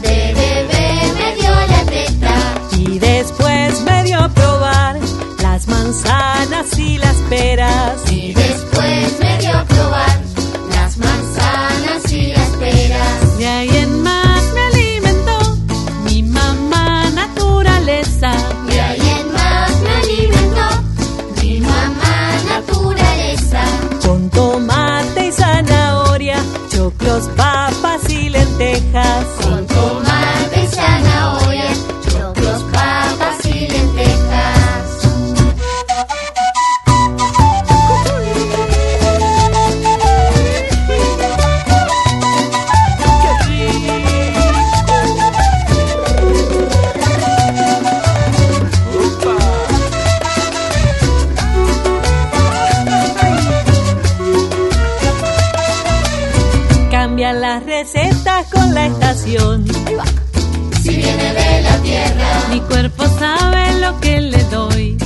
de 0.00 0.32
bebé 0.32 1.12
me 1.18 1.34
dio 1.34 1.50
la 1.50 1.84
teta. 1.84 2.34
Y 2.78 2.98
después 2.98 3.82
me 3.82 4.04
dio 4.04 4.18
a 4.18 4.28
probar 4.30 4.98
las 5.42 5.68
manzanas 5.68 6.78
y 6.78 6.96
las 6.96 7.16
peras. 7.28 8.10
Y 8.10 8.32
después 8.32 9.18
me 9.20 9.36
dio 9.36 9.50
a 9.58 9.64
probar 9.64 9.77
papas 27.36 28.08
y 28.10 28.28
lentejas. 28.28 29.24
Con 29.42 29.66
tomate 29.66 30.68
zanahoria, 30.68 31.70
recetas 57.82 58.46
con 58.52 58.74
la 58.74 58.86
estación. 58.86 59.64
Si 60.82 60.96
viene 60.96 61.32
de 61.32 61.62
la 61.62 61.76
tierra, 61.82 62.28
Mi 62.50 62.60
cuerpo 62.60 63.04
sabe 63.20 63.78
lo 63.80 64.00
que 64.00 64.20
le 64.20 64.42
doy. 64.44 64.98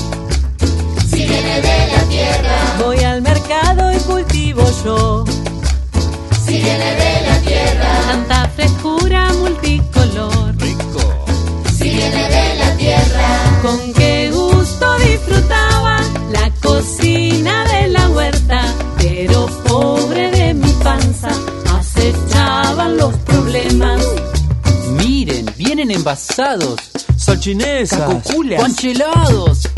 si 1.10 1.22
viene 1.26 1.60
de 1.60 1.78
la 1.94 2.02
tierra, 2.08 2.56
Voy 2.82 2.98
al 3.04 3.20
mercado 3.20 3.92
y 3.92 3.98
cultivo 4.00 4.62
yo. 4.84 5.24
si 6.46 6.54
viene 6.62 6.90
de 7.02 7.14
la 7.28 7.38
tierra, 7.48 7.88
Tanta 8.10 8.48
frescura 8.56 9.28
multicolor. 9.34 10.54
si 11.78 11.88
viene 11.90 12.22
de 12.36 12.54
la 12.58 12.76
tierra. 12.78 13.28
Con 13.62 13.92
qué 13.92 14.30
gusto 14.32 14.86
disfrutaba 14.98 15.98
la 16.30 16.50
cocina 16.62 17.64
de 17.72 17.88
la 17.88 18.08
huerta. 18.08 18.60
Pero 18.98 19.46
pobre 19.68 20.30
de 20.30 20.54
mi 20.54 20.72
panza, 20.84 21.28
envasados. 26.02 26.80
Salchinesas. 27.16 28.00
Cacoculas. 28.00 28.60
Conchelados. 28.60 29.68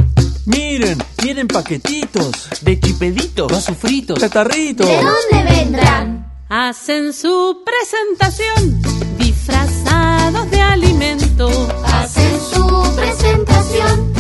Miren, 0.47 0.99
vienen 1.23 1.47
paquetitos. 1.47 2.49
De 2.63 2.81
chipeditos. 2.81 3.53
Vasos 3.53 3.77
fritos. 3.77 4.19
Catarritos. 4.19 4.87
¿De 4.87 4.97
dónde 4.97 5.53
vendrán? 5.53 6.33
Hacen 6.49 7.13
su 7.13 7.63
presentación 7.65 8.83
disfrazados 9.19 10.51
de 10.51 10.61
alimento. 10.63 11.51
Hacen 11.85 12.41
su 12.41 12.95
presentación 12.97 14.14